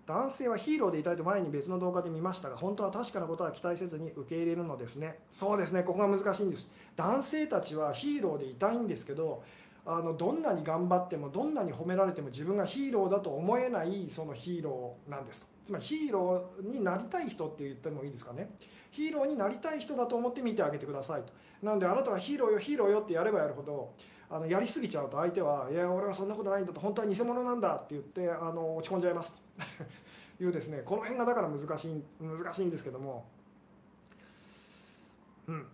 [0.10, 5.20] 男性はヒーローでいたいと前に別の動画で見ましたが本当は確かなことは期待せずに受け入れるのですね。
[5.32, 5.84] そうですね。
[5.84, 6.68] ここが難しいんです。
[6.95, 9.43] 男性たちはヒーローでいたいんですけど
[9.86, 15.48] あのどんなに頑張ってもどんなに褒められても自分がヒーローだと思えないそのヒーローなんですと。
[15.66, 18.50] つまりヒーローになりたい人って言ってもいいですかね。
[18.92, 21.34] ヒーローになりたい人だと思って見てあげてくださいと。
[21.62, 23.94] なのであなたはヒーローよヒーローよってやればやるほど
[24.30, 29.40] あのやりすぎちゃうと相手はいや俺はそんなことないんだと本当は偽物なんだって言ってあの落ち込んじゃいますと。
[30.44, 33.26] いうですねこの辺がだから難しい難しいんですけども。
[35.48, 35.68] うん。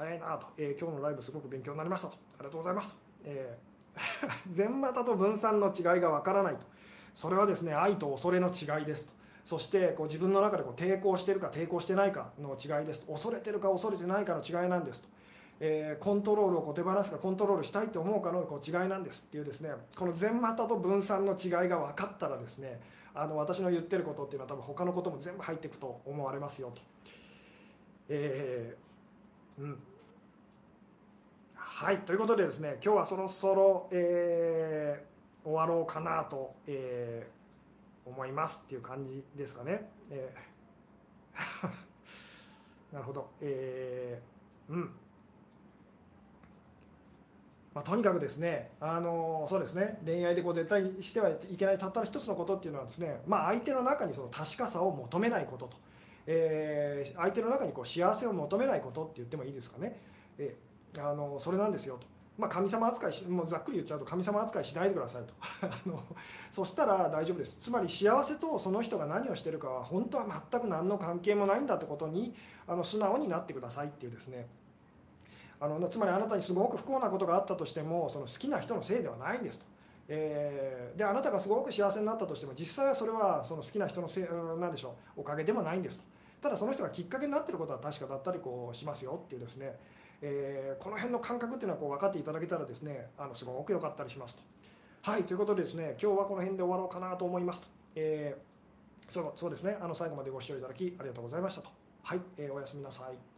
[0.00, 2.14] 早いなと、えー今日のライブすごく勉強になりましたと。
[2.14, 3.70] ありがとうございますと、えー
[4.48, 6.60] 全股と分散の違いがわからないと。
[7.14, 9.12] それはですね愛と恐れの違いですと。
[9.44, 13.12] そしてこう自分の中でこう抵抗してるか抵抗してないかの違いですと。
[13.12, 15.08] 恐れてるか恐れてないかの違いなんですと、
[15.58, 19.70] えーコントロールをこう手放すかコントロールしたいと思うかのこう違いなんですっていうですね。
[19.94, 22.80] この全股と分散の違いが分かったらですね
[23.12, 26.80] あの私の言ってることっていうのは多分他のことも全部入っていくと思われますよと。
[28.08, 28.90] えー
[29.60, 29.78] うん。
[31.80, 35.10] はいということでですね今日はそろそろ、えー
[35.42, 39.88] 終わろうかなと、えー思いますっていう感じですかね。
[40.10, 41.68] えー
[42.92, 43.30] なるほど。
[43.40, 44.82] えーうん
[47.72, 55.78] まあ、とにかくですね、あのそうですね恋愛でこう絶対にしてはいけないたったの一つのことっていうのはですね、まあ、相手の中にその確かさを求めないことと、
[56.26, 59.98] えー相手の中にこう幸せを求めないことって言ってもいいですかね、
[60.36, 62.06] えーあのそれなんですよと。
[62.38, 65.34] まあ、神様扱いしもうざっくり言っちゃうと神様扱いしないでくださいと。
[65.66, 66.02] あの
[66.50, 67.56] そしたら大丈夫です。
[67.60, 72.34] つまり幸せとその人が何をしてるかは本当は全く何の関係もないんだってことに
[72.66, 74.48] あの素直になってくださいっていうですね。
[75.60, 79.66] あのつまりあなたにすごく不幸なことがあったとしてもその好きな人のせいではないんですと。
[80.08, 84.24] えーであなたがすごく幸せになったとしても実際はそれはその好きな人のせい
[84.58, 86.04] なんでしょうおかげでもないんですと。
[86.40, 89.78] ただその人がきっかけになってることは確かだったりこうしますよっていうですね、
[90.22, 94.42] えーこの辺の感覚っていうのはこう分かっていただけたらですねあのすごく良かったりしますと。
[95.02, 97.68] はいということでですね今日はこの辺で終わろうかなと思いますと。
[97.94, 98.50] えー
[99.12, 101.70] そうそうですねあの最後までご視聴いただきありがとうございましたと。
[102.02, 103.29] はい、えーおやすみなさい。